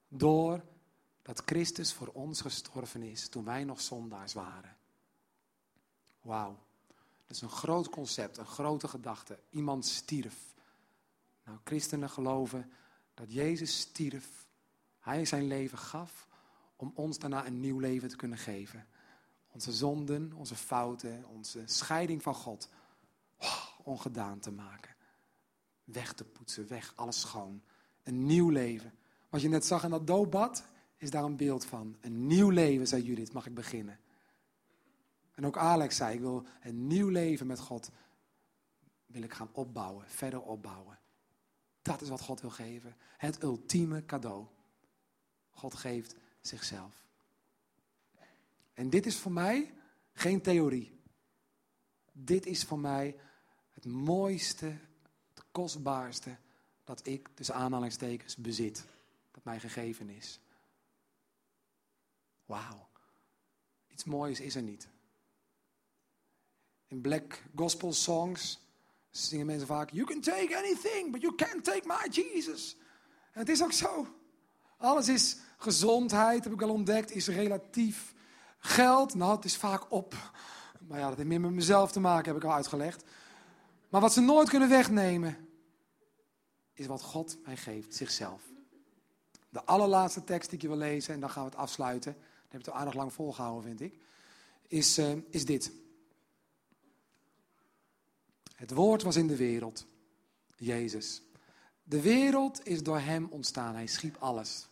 door 0.08 0.64
dat 1.22 1.42
Christus 1.44 1.92
voor 1.92 2.08
ons 2.12 2.40
gestorven 2.40 3.02
is 3.02 3.28
toen 3.28 3.44
wij 3.44 3.64
nog 3.64 3.80
zondaars 3.80 4.32
waren. 4.32 4.76
Wauw. 6.28 6.58
Dat 7.26 7.36
is 7.36 7.42
een 7.42 7.50
groot 7.50 7.88
concept, 7.88 8.36
een 8.36 8.46
grote 8.46 8.88
gedachte. 8.88 9.38
Iemand 9.50 9.86
stierf. 9.86 10.54
Nou, 11.44 11.58
christenen 11.64 12.10
geloven 12.10 12.72
dat 13.14 13.32
Jezus 13.32 13.78
stierf. 13.78 14.46
Hij 15.00 15.24
zijn 15.24 15.46
leven 15.46 15.78
gaf 15.78 16.28
om 16.76 16.92
ons 16.94 17.18
daarna 17.18 17.46
een 17.46 17.60
nieuw 17.60 17.78
leven 17.78 18.08
te 18.08 18.16
kunnen 18.16 18.38
geven. 18.38 18.86
Onze 19.52 19.72
zonden, 19.72 20.32
onze 20.32 20.54
fouten, 20.54 21.24
onze 21.28 21.62
scheiding 21.64 22.22
van 22.22 22.34
God 22.34 22.68
ongedaan 23.82 24.38
te 24.38 24.50
maken. 24.50 24.94
Weg 25.84 26.12
te 26.12 26.24
poetsen, 26.24 26.68
weg, 26.68 26.92
alles 26.96 27.20
schoon. 27.20 27.62
Een 28.02 28.26
nieuw 28.26 28.48
leven. 28.48 28.94
Wat 29.28 29.40
je 29.40 29.48
net 29.48 29.64
zag 29.64 29.84
in 29.84 29.90
dat 29.90 30.06
doopbad, 30.06 30.64
is 30.96 31.10
daar 31.10 31.24
een 31.24 31.36
beeld 31.36 31.64
van. 31.64 31.96
Een 32.00 32.26
nieuw 32.26 32.50
leven, 32.50 32.86
zei 32.86 33.02
Judith, 33.02 33.32
mag 33.32 33.46
ik 33.46 33.54
beginnen. 33.54 33.98
En 35.38 35.46
ook 35.46 35.56
Alex 35.56 35.96
zei, 35.96 36.14
ik 36.14 36.20
wil 36.20 36.46
een 36.60 36.86
nieuw 36.86 37.08
leven 37.08 37.46
met 37.46 37.58
God, 37.58 37.90
wil 39.06 39.22
ik 39.22 39.32
gaan 39.32 39.48
opbouwen, 39.52 40.08
verder 40.08 40.42
opbouwen. 40.42 40.98
Dat 41.82 42.00
is 42.00 42.08
wat 42.08 42.20
God 42.20 42.40
wil 42.40 42.50
geven. 42.50 42.96
Het 43.16 43.42
ultieme 43.42 44.04
cadeau. 44.04 44.46
God 45.50 45.74
geeft 45.74 46.14
zichzelf. 46.40 47.04
En 48.72 48.90
dit 48.90 49.06
is 49.06 49.18
voor 49.18 49.32
mij 49.32 49.74
geen 50.12 50.42
theorie. 50.42 51.00
Dit 52.12 52.46
is 52.46 52.64
voor 52.64 52.78
mij 52.78 53.16
het 53.70 53.84
mooiste, 53.84 54.78
het 55.34 55.44
kostbaarste 55.50 56.36
dat 56.84 57.06
ik, 57.06 57.28
tussen 57.34 57.54
aanhalingstekens, 57.54 58.36
bezit. 58.36 58.86
Dat 59.30 59.44
mij 59.44 59.60
gegeven 59.60 60.08
is. 60.08 60.40
Wauw. 62.44 62.88
Iets 63.86 64.04
moois 64.04 64.40
is 64.40 64.54
er 64.54 64.62
niet. 64.62 64.88
In 66.88 67.00
black 67.00 67.42
gospel 67.54 67.92
songs 67.92 68.60
zingen 69.10 69.46
mensen 69.46 69.66
vaak: 69.66 69.90
You 69.90 70.06
can 70.06 70.20
take 70.20 70.56
anything, 70.56 71.12
but 71.12 71.20
you 71.20 71.34
can't 71.34 71.64
take 71.64 71.82
my 71.84 72.08
Jesus. 72.10 72.76
En 73.32 73.40
het 73.40 73.48
is 73.48 73.62
ook 73.62 73.72
zo. 73.72 74.06
Alles 74.76 75.08
is 75.08 75.36
gezondheid, 75.58 76.44
heb 76.44 76.52
ik 76.52 76.62
al 76.62 76.70
ontdekt, 76.70 77.10
is 77.10 77.28
relatief. 77.28 78.14
Geld, 78.58 79.14
nou, 79.14 79.36
het 79.36 79.44
is 79.44 79.56
vaak 79.56 79.92
op. 79.92 80.14
Maar 80.88 80.98
ja, 80.98 81.08
dat 81.08 81.16
heeft 81.16 81.28
meer 81.28 81.40
met 81.40 81.50
mezelf 81.50 81.92
te 81.92 82.00
maken, 82.00 82.32
heb 82.32 82.42
ik 82.42 82.48
al 82.48 82.54
uitgelegd. 82.54 83.04
Maar 83.88 84.00
wat 84.00 84.12
ze 84.12 84.20
nooit 84.20 84.48
kunnen 84.48 84.68
wegnemen, 84.68 85.48
is 86.72 86.86
wat 86.86 87.02
God 87.02 87.38
mij 87.44 87.56
geeft, 87.56 87.94
zichzelf. 87.94 88.42
De 89.48 89.64
allerlaatste 89.64 90.24
tekst 90.24 90.48
die 90.48 90.58
ik 90.58 90.62
je 90.62 90.68
wil 90.68 90.76
lezen, 90.76 91.14
en 91.14 91.20
dan 91.20 91.30
gaan 91.30 91.44
we 91.44 91.50
het 91.50 91.58
afsluiten. 91.58 92.12
Dat 92.12 92.52
heb 92.52 92.64
het 92.64 92.74
aardig 92.74 92.94
lang 92.94 93.12
volgehouden, 93.12 93.62
vind 93.62 93.80
ik. 93.80 93.98
Is, 94.66 94.98
uh, 94.98 95.12
is 95.30 95.44
dit. 95.44 95.72
Het 98.58 98.70
woord 98.70 99.02
was 99.02 99.16
in 99.16 99.26
de 99.26 99.36
wereld. 99.36 99.86
Jezus. 100.56 101.22
De 101.82 102.00
wereld 102.00 102.66
is 102.66 102.82
door 102.82 102.98
hem 102.98 103.26
ontstaan. 103.30 103.74
Hij 103.74 103.86
schiep 103.86 104.16
alles. 104.16 104.68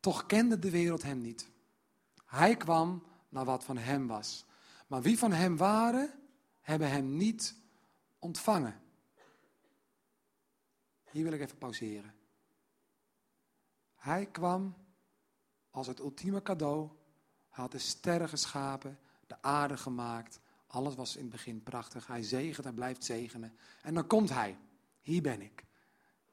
Toch 0.00 0.26
kende 0.26 0.58
de 0.58 0.70
wereld 0.70 1.02
hem 1.02 1.20
niet. 1.20 1.50
Hij 2.24 2.56
kwam 2.56 3.02
naar 3.28 3.44
wat 3.44 3.64
van 3.64 3.76
hem 3.76 4.06
was. 4.06 4.44
Maar 4.86 5.02
wie 5.02 5.18
van 5.18 5.32
hem 5.32 5.56
waren, 5.56 6.12
hebben 6.60 6.90
hem 6.90 7.16
niet 7.16 7.54
ontvangen. 8.18 8.80
Hier 11.10 11.22
wil 11.24 11.32
ik 11.32 11.40
even 11.40 11.58
pauzeren. 11.58 12.14
Hij 13.94 14.26
kwam 14.26 14.74
als 15.70 15.86
het 15.86 15.98
ultieme 15.98 16.42
cadeau. 16.42 16.88
Hij 17.48 17.62
had 17.64 17.72
de 17.72 17.78
sterren 17.78 18.28
geschapen, 18.28 18.98
de 19.26 19.42
aarde 19.42 19.76
gemaakt. 19.76 20.40
Alles 20.68 20.94
was 20.94 21.16
in 21.16 21.22
het 21.22 21.30
begin 21.30 21.62
prachtig. 21.62 22.06
Hij 22.06 22.22
zegent, 22.22 22.64
hij 22.64 22.72
blijft 22.72 23.04
zegenen. 23.04 23.56
En 23.82 23.94
dan 23.94 24.06
komt 24.06 24.30
hij. 24.30 24.56
Hier 25.00 25.22
ben 25.22 25.40
ik. 25.40 25.64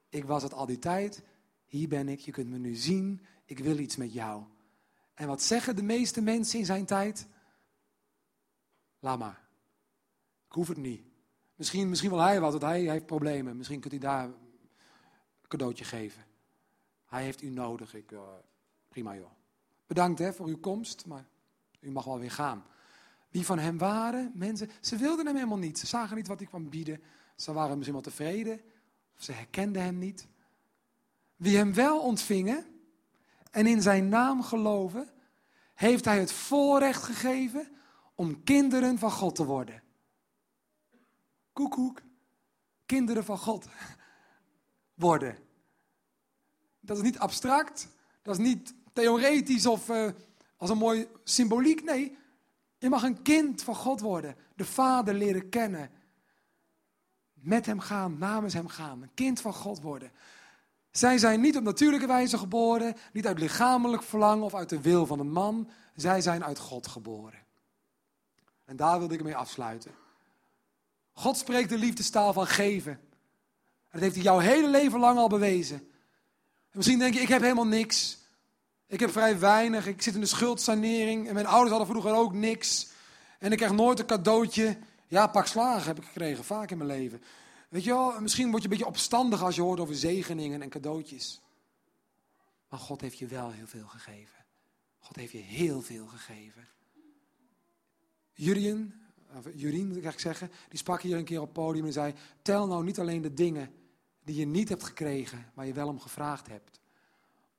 Ik 0.10 0.26
was 0.26 0.43
het 0.43 0.54
al 0.54 0.65
die 0.65 0.80
tijd. 0.80 1.24
Hier 1.65 1.88
ben 1.88 2.10
ik. 2.10 2.19
Je 2.19 2.32
kunt 2.32 2.50
me 2.50 2.58
nu 2.58 2.76
zien. 2.76 3.26
Ik 3.45 3.60
wil 3.60 3.78
iets 3.78 3.95
met 3.95 4.13
jou. 4.13 4.43
En 5.13 5.28
wat 5.28 5.41
zeggen 5.41 5.76
de 5.76 5.84
meeste 5.84 6.21
mensen 6.21 6.60
in 6.60 6.65
zijn 6.65 6.86
tijd? 6.86 7.28
Laat 9.00 9.19
maar. 9.19 9.48
Ik 10.48 10.52
hoef 10.52 10.67
het 10.67 10.78
niet. 10.78 11.04
Misschien, 11.56 11.89
misschien 11.89 12.10
wil 12.10 12.19
hij 12.19 12.39
wat, 12.39 12.52
want 12.52 12.63
hij 12.63 12.82
heeft 12.82 13.06
problemen. 13.06 13.58
Misschien 13.58 13.80
kunt 13.80 13.93
u 13.93 13.98
daar 13.98 14.26
een 14.26 15.48
cadeautje 15.48 15.84
geven. 15.84 16.26
Hij 17.06 17.24
heeft 17.24 17.41
u 17.41 17.50
nodig. 17.50 17.93
Ik, 17.93 18.12
uh, 18.12 18.19
prima 18.89 19.15
joh. 19.15 19.32
Bedankt 19.88 20.19
hè, 20.19 20.34
voor 20.34 20.48
uw 20.48 20.60
komst, 20.60 21.06
maar 21.06 21.28
u 21.80 21.91
mag 21.91 22.06
wel 22.06 22.19
weer 22.19 22.32
gaan. 22.32 22.65
Wie 23.36 23.45
van 23.45 23.60
hem 23.60 23.78
waren, 23.78 24.32
mensen, 24.36 24.69
ze 24.82 24.98
wilden 24.98 25.26
hem 25.26 25.36
helemaal 25.36 25.58
niet. 25.58 25.80
Ze 25.80 25.88
zagen 25.88 26.15
niet 26.15 26.28
wat 26.28 26.39
hij 26.39 26.48
kwam 26.48 26.69
bieden. 26.69 27.02
Ze 27.36 27.54
waren 27.54 27.74
misschien 27.74 27.93
wel 27.93 28.04
tevreden. 28.04 28.62
Of 29.17 29.24
ze 29.24 29.32
herkenden 29.32 29.82
hem 29.82 29.98
niet. 29.98 30.28
Wie 31.36 31.58
hem 31.58 31.74
wel 31.74 32.00
ontvingen 32.02 32.65
en 33.52 33.67
in 33.67 33.82
zijn 33.82 34.10
naam 34.10 34.43
geloven, 34.43 35.10
heeft 35.74 36.06
hij 36.06 36.19
het 36.19 36.32
voorrecht 36.32 37.04
gegeven 37.04 37.67
om 38.13 38.43
kinderen 38.43 38.98
van 38.98 39.12
God 39.12 39.36
te 39.36 39.45
worden. 39.45 39.84
Koekoek, 41.54 42.02
kinderen 42.86 43.24
van 43.24 43.38
God 43.38 43.67
worden. 44.93 45.38
Dat 46.80 46.98
is 46.98 47.04
niet 47.04 47.19
abstract, 47.19 47.88
dat 48.21 48.39
is 48.39 48.45
niet 48.45 48.74
theoretisch 48.93 49.65
of 49.65 49.89
uh, 49.89 50.10
als 50.58 50.69
een 50.69 50.78
mooi 50.78 51.08
symboliek. 51.24 51.84
Nee, 51.84 52.17
je 52.78 52.90
mag 52.90 53.04
een 53.04 53.22
kind 53.22 53.62
van 53.62 53.76
God 53.76 54.00
worden, 54.00 54.36
de 54.56 54.66
Vader 54.66 55.14
leren 55.14 55.50
kennen, 55.50 55.92
met 57.34 57.66
Hem 57.66 57.80
gaan, 57.80 58.18
namens 58.18 58.54
Hem 58.54 58.68
gaan, 58.68 59.02
een 59.02 59.14
kind 59.14 59.42
van 59.42 59.54
God 59.54 59.82
worden. 59.82 60.12
Zij 60.92 61.18
zijn 61.18 61.42
niet 61.42 61.58
op 61.58 61.64
natuurlijke 61.64 62.08
wijze 62.08 62.38
geboren, 62.38 62.96
niet 63.14 63.28
uit 63.28 63.40
lichamelijk 63.40 64.04
verlangen 64.04 64.46
of 64.46 64.56
uit 64.56 64.70
de 64.70 64.82
wil 64.82 65.06
van 65.06 65.20
een 65.20 65.32
man. 65.32 65.70
Zij 65.96 66.22
zijn 66.22 66.44
uit 66.44 66.60
God 66.60 66.88
geboren. 66.88 67.40
En 68.66 68.76
daar 68.76 69.00
wilde 69.00 69.14
ik 69.14 69.24
mee 69.24 69.36
afsluiten. 69.36 69.92
God 71.12 71.38
spreekt 71.38 71.70
de 71.70 71.78
liefdestaal 71.78 72.34
van 72.34 72.48
geven. 72.48 73.00
dat 73.92 74.02
heeft 74.02 74.15
hij 74.15 74.23
jouw 74.23 74.40
hele 74.40 74.69
leven 74.69 75.00
lang 75.00 75.17
al 75.17 75.30
bewezen. 75.30 75.78
En 76.69 76.78
misschien 76.82 77.00
denk 77.00 77.13
je, 77.13 77.19
ik 77.19 77.28
heb 77.28 77.42
helemaal 77.42 77.67
niks. 77.67 78.17
Ik 78.88 79.00
heb 79.00 79.12
vrij 79.12 79.40
weinig. 79.40 79.88
Ik 79.88 80.02
zit 80.02 80.13
in 80.13 80.19
de 80.19 80.25
schuldsanering. 80.25 81.27
En 81.27 81.33
mijn 81.33 81.46
ouders 81.46 81.69
hadden 81.69 81.88
vroeger 81.88 82.13
ook 82.13 82.33
niks. 82.33 82.88
En 83.40 83.52
ik 83.52 83.58
krijg 83.58 83.73
nooit 83.73 84.00
een 84.00 84.06
cadeautje. 84.06 84.77
Ja, 85.08 85.27
pak 85.27 85.46
slagen 85.46 85.88
heb 85.88 85.98
ik 85.98 86.04
gekregen, 86.04 86.44
vaak 86.44 86.71
in 86.71 86.77
mijn 86.77 86.90
leven. 86.90 87.21
Weet 87.69 87.83
je 87.83 87.90
wel, 87.90 88.21
misschien 88.21 88.50
word 88.50 88.62
je 88.62 88.69
een 88.69 88.75
beetje 88.75 88.92
opstandig 88.92 89.44
als 89.44 89.56
je 89.56 89.62
hoort 89.62 89.79
over 89.79 89.96
zegeningen 89.96 90.62
en 90.62 90.69
cadeautjes. 90.69 91.42
Maar 92.69 92.79
God 92.79 93.02
heeft 93.02 93.17
je 93.17 93.27
wel 93.27 93.52
heel 93.52 93.67
veel 93.67 93.88
gegeven. 93.88 94.46
God 95.00 95.15
heeft 95.15 95.31
je 95.31 95.38
heel 95.38 95.81
veel 95.81 96.08
gegeven. 96.08 96.67
Jurien, 98.33 98.94
of 99.38 99.46
Jurien 99.54 99.88
moet 99.88 100.06
ik 100.06 100.19
zeggen, 100.19 100.52
die 100.69 100.79
sprak 100.79 101.02
hier 101.02 101.17
een 101.17 101.23
keer 101.23 101.40
op 101.40 101.46
het 101.46 101.54
podium 101.54 101.86
en 101.86 101.94
zei: 101.94 102.13
Tel 102.42 102.67
nou 102.67 102.83
niet 102.83 103.00
alleen 103.00 103.21
de 103.21 103.33
dingen 103.33 103.73
die 104.23 104.36
je 104.36 104.46
niet 104.46 104.69
hebt 104.69 104.83
gekregen, 104.83 105.52
waar 105.54 105.65
je 105.65 105.73
wel 105.73 105.88
om 105.88 106.00
gevraagd 106.00 106.48
hebt. 106.48 106.79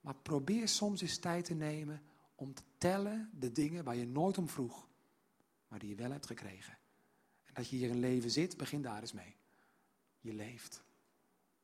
Maar 0.07 0.15
probeer 0.15 0.69
soms 0.69 1.01
eens 1.01 1.19
tijd 1.19 1.45
te 1.45 1.55
nemen 1.55 2.03
om 2.35 2.55
te 2.55 2.63
tellen 2.79 3.31
de 3.39 3.53
dingen 3.53 3.85
waar 3.85 3.97
je 3.97 4.07
nooit 4.07 4.39
om 4.39 4.49
vroeg, 4.49 4.89
maar 5.69 5.79
die 5.79 5.89
je 5.89 5.95
wel 5.95 6.11
hebt 6.11 6.27
gekregen. 6.27 6.79
En 7.45 7.55
dat 7.55 7.69
je 7.69 7.77
hier 7.77 7.89
in 7.89 7.99
leven 7.99 8.31
zit, 8.31 8.57
begin 8.57 8.83
daar 8.83 9.01
eens 9.01 9.13
mee. 9.13 9.37
Je 10.21 10.33
leeft. 10.33 10.83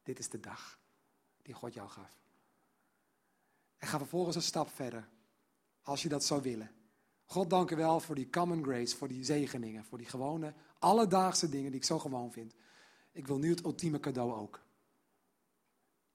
Dit 0.03 0.19
is 0.19 0.29
de 0.29 0.41
dag 0.41 0.79
die 1.43 1.55
God 1.55 1.75
jou 1.75 1.89
gaf. 1.89 2.21
En 3.79 3.89
ga 3.89 3.99
vervolgens 3.99 4.37
een 4.37 4.43
stap 4.43 4.69
verder. 4.69 5.09
Als 5.83 6.03
je 6.03 6.09
dat 6.09 6.25
zou 6.25 6.43
willen. 6.43 6.71
God, 7.25 7.51
dank 7.51 7.71
u 7.71 7.77
wel 7.77 8.01
voor 8.01 8.15
die 8.15 8.31
common 8.31 8.65
grace, 8.65 8.97
voor 8.97 9.09
die 9.09 9.25
zegeningen, 9.25 9.85
voor 9.85 9.99
die 9.99 10.09
gewone, 10.09 10.55
alledaagse 10.79 11.49
dingen 11.49 11.71
die 11.71 11.81
ik 11.81 11.87
zo 11.87 11.99
gewoon 11.99 12.33
vind. 12.33 12.55
Ik 13.13 13.27
wil 13.27 13.39
nu 13.39 13.51
het 13.51 13.65
ultieme 13.65 14.01
cadeau 14.01 14.33
ook. 14.33 14.63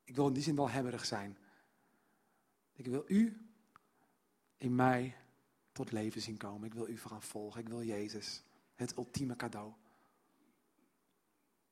Ik 0.03 0.15
wil 0.15 0.27
in 0.27 0.33
die 0.33 0.43
zin 0.43 0.55
wel 0.55 0.69
hebberig 0.69 1.05
zijn. 1.05 1.37
Ik 2.77 2.85
wil 2.85 3.03
u 3.07 3.37
in 4.57 4.75
mij 4.75 5.15
tot 5.71 5.91
leven 5.91 6.21
zien 6.21 6.37
komen. 6.37 6.67
Ik 6.67 6.73
wil 6.73 6.87
u 6.87 6.97
gaan 6.97 7.23
volgen. 7.23 7.61
Ik 7.61 7.69
wil 7.69 7.83
Jezus. 7.83 8.43
Het 8.75 8.97
ultieme 8.97 9.35
cadeau. 9.35 9.73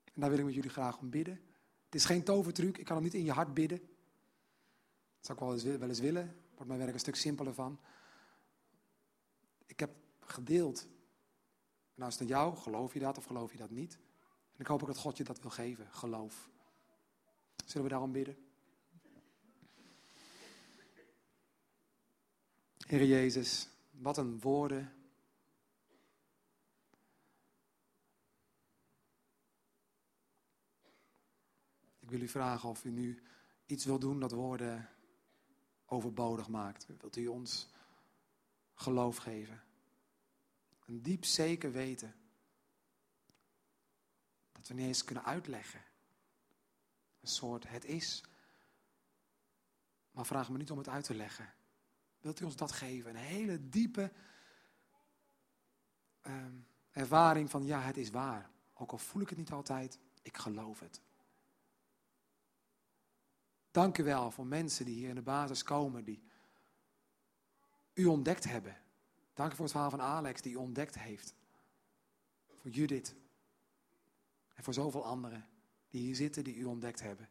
En 0.03 0.21
daar 0.21 0.29
wil 0.29 0.39
ik 0.39 0.45
met 0.45 0.53
jullie 0.53 0.69
graag 0.69 0.97
om 0.97 1.09
bidden. 1.09 1.41
Het 1.85 1.95
is 1.95 2.05
geen 2.05 2.23
tovertruc. 2.23 2.77
Ik 2.77 2.85
kan 2.85 2.95
hem 2.95 3.03
niet 3.03 3.13
in 3.13 3.23
je 3.23 3.31
hart 3.31 3.53
bidden. 3.53 3.77
Dat 3.77 5.25
zou 5.25 5.37
ik 5.37 5.43
wel 5.43 5.53
eens, 5.53 5.79
wel 5.79 5.89
eens 5.89 5.99
willen. 5.99 6.35
Wordt 6.53 6.67
mijn 6.67 6.79
werk 6.79 6.93
een 6.93 6.99
stuk 6.99 7.15
simpeler 7.15 7.53
van. 7.53 7.79
Ik 9.65 9.79
heb 9.79 9.91
gedeeld. 10.19 10.87
Nou 11.95 12.11
is 12.11 12.19
het 12.19 12.23
aan 12.23 12.35
jou. 12.37 12.55
Geloof 12.55 12.93
je 12.93 12.99
dat 12.99 13.17
of 13.17 13.25
geloof 13.25 13.51
je 13.51 13.57
dat 13.57 13.69
niet? 13.69 13.93
En 14.53 14.61
ik 14.61 14.67
hoop 14.67 14.81
ook 14.81 14.87
dat 14.87 14.97
God 14.97 15.17
je 15.17 15.23
dat 15.23 15.41
wil 15.41 15.51
geven. 15.51 15.87
Geloof. 15.91 16.49
Zullen 17.65 17.83
we 17.83 17.89
daarom 17.89 18.11
bidden? 18.11 18.44
Heer 22.85 23.05
Jezus, 23.05 23.69
wat 23.91 24.17
een 24.17 24.39
woorden. 24.39 24.93
Ik 31.99 32.09
wil 32.09 32.21
u 32.21 32.27
vragen 32.27 32.69
of 32.69 32.83
u 32.83 32.89
nu 32.89 33.23
iets 33.65 33.85
wil 33.85 33.99
doen 33.99 34.19
dat 34.19 34.31
woorden 34.31 34.89
overbodig 35.85 36.47
maakt. 36.47 36.85
Wilt 36.85 37.15
u 37.15 37.27
ons 37.27 37.67
geloof 38.73 39.17
geven? 39.17 39.63
Een 40.85 41.01
diep 41.01 41.25
zeker 41.25 41.71
weten. 41.71 42.15
Dat 44.51 44.67
we 44.67 44.73
niet 44.73 44.85
eens 44.85 45.03
kunnen 45.03 45.25
uitleggen. 45.25 45.81
Een 47.21 47.27
soort 47.27 47.67
het 47.67 47.85
is. 47.85 48.23
Maar 50.11 50.25
vraag 50.25 50.49
me 50.49 50.57
niet 50.57 50.71
om 50.71 50.77
het 50.77 50.89
uit 50.89 51.05
te 51.05 51.15
leggen. 51.15 51.53
Wilt 52.25 52.39
u 52.39 52.45
ons 52.45 52.55
dat 52.55 52.71
geven? 52.71 53.09
Een 53.09 53.15
hele 53.15 53.69
diepe 53.69 54.11
uh, 56.27 56.33
ervaring 56.91 57.49
van 57.49 57.65
ja, 57.65 57.81
het 57.81 57.97
is 57.97 58.09
waar. 58.09 58.49
Ook 58.73 58.91
al 58.91 58.97
voel 58.97 59.21
ik 59.21 59.29
het 59.29 59.37
niet 59.37 59.51
altijd, 59.51 59.99
ik 60.21 60.37
geloof 60.37 60.79
het. 60.79 61.01
Dank 63.71 63.97
u 63.97 64.03
wel 64.03 64.31
voor 64.31 64.45
mensen 64.45 64.85
die 64.85 64.95
hier 64.95 65.09
in 65.09 65.15
de 65.15 65.21
basis 65.21 65.63
komen, 65.63 66.03
die 66.03 66.23
u 67.93 68.05
ontdekt 68.05 68.43
hebben. 68.43 68.77
Dank 69.33 69.51
u 69.51 69.55
voor 69.55 69.65
het 69.65 69.73
verhaal 69.73 69.89
van 69.89 70.01
Alex, 70.01 70.41
die 70.41 70.53
u 70.53 70.55
ontdekt 70.55 70.99
heeft. 70.99 71.35
Voor 72.61 72.71
Judith. 72.71 73.15
En 74.53 74.63
voor 74.63 74.73
zoveel 74.73 75.05
anderen 75.05 75.47
die 75.89 76.01
hier 76.01 76.15
zitten, 76.15 76.43
die 76.43 76.55
u 76.55 76.63
ontdekt 76.63 77.01
hebben. 77.01 77.29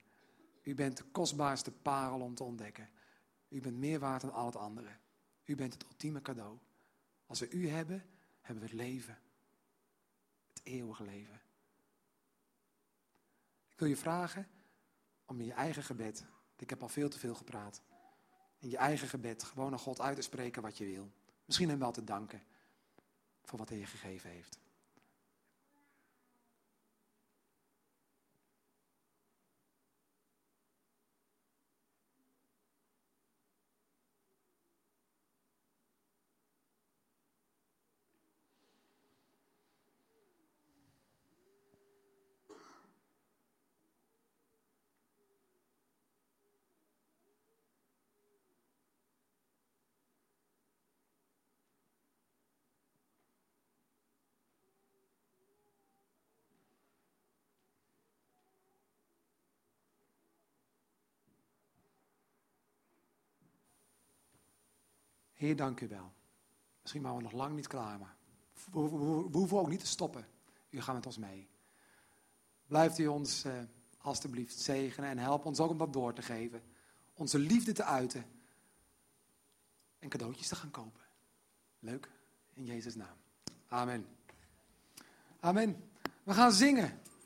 U 0.62 0.74
bent 0.74 0.96
de 0.96 1.04
kostbaarste 1.04 1.72
parel 1.72 2.20
om 2.20 2.34
te 2.34 2.44
ontdekken. 2.44 2.88
U 3.54 3.60
bent 3.60 3.76
meer 3.76 3.98
waard 3.98 4.20
dan 4.20 4.32
al 4.32 4.46
het 4.46 4.56
andere. 4.56 4.96
U 5.44 5.54
bent 5.54 5.72
het 5.72 5.84
ultieme 5.84 6.22
cadeau. 6.22 6.58
Als 7.26 7.40
we 7.40 7.50
u 7.50 7.68
hebben, 7.68 8.04
hebben 8.40 8.64
we 8.64 8.70
het 8.70 8.78
leven. 8.78 9.18
Het 10.52 10.60
eeuwige 10.64 11.04
leven. 11.04 11.40
Ik 13.68 13.78
wil 13.78 13.88
je 13.88 13.96
vragen 13.96 14.48
om 15.24 15.40
in 15.40 15.46
je 15.46 15.52
eigen 15.52 15.82
gebed, 15.82 16.24
ik 16.56 16.70
heb 16.70 16.82
al 16.82 16.88
veel 16.88 17.08
te 17.08 17.18
veel 17.18 17.34
gepraat, 17.34 17.82
in 18.58 18.70
je 18.70 18.76
eigen 18.76 19.08
gebed 19.08 19.42
gewoon 19.42 19.70
naar 19.70 19.78
God 19.78 20.00
uit 20.00 20.16
te 20.16 20.22
spreken 20.22 20.62
wat 20.62 20.78
je 20.78 20.84
wil. 20.84 21.12
Misschien 21.44 21.68
hem 21.68 21.78
wel 21.78 21.92
te 21.92 22.04
danken 22.04 22.42
voor 23.42 23.58
wat 23.58 23.68
hij 23.68 23.78
je 23.78 23.86
gegeven 23.86 24.30
heeft. 24.30 24.58
Heer, 65.34 65.56
dank 65.56 65.80
u 65.80 65.88
wel. 65.88 66.12
Misschien 66.80 67.02
waren 67.02 67.16
we 67.16 67.22
nog 67.22 67.32
lang 67.32 67.54
niet 67.54 67.66
klaar, 67.66 67.98
maar 67.98 68.16
we, 68.72 68.78
hoeven 69.32 69.58
ook 69.58 69.68
niet 69.68 69.80
te 69.80 69.86
stoppen. 69.86 70.26
U 70.70 70.80
gaat 70.80 70.94
met 70.94 71.06
ons 71.06 71.18
mee. 71.18 71.48
Blijft 72.66 72.98
u 72.98 73.06
ons 73.06 73.44
uh, 73.44 73.52
alstublieft 73.98 74.58
zegenen 74.58 75.10
en 75.10 75.18
help 75.18 75.44
ons 75.44 75.60
ook 75.60 75.70
om 75.70 75.78
dat 75.78 75.92
door 75.92 76.12
te 76.12 76.22
geven. 76.22 76.62
Onze 77.14 77.38
liefde 77.38 77.72
te 77.72 77.84
uiten. 77.84 78.24
En 79.98 80.08
cadeautjes 80.08 80.48
te 80.48 80.56
gaan 80.56 80.70
kopen. 80.70 81.02
Leuk? 81.78 82.10
In 82.52 82.64
Jezus' 82.64 82.94
naam. 82.94 83.16
Amen. 83.68 84.06
Amen. 85.40 85.90
We 86.22 86.34
gaan 86.34 86.52
zingen. 86.52 87.00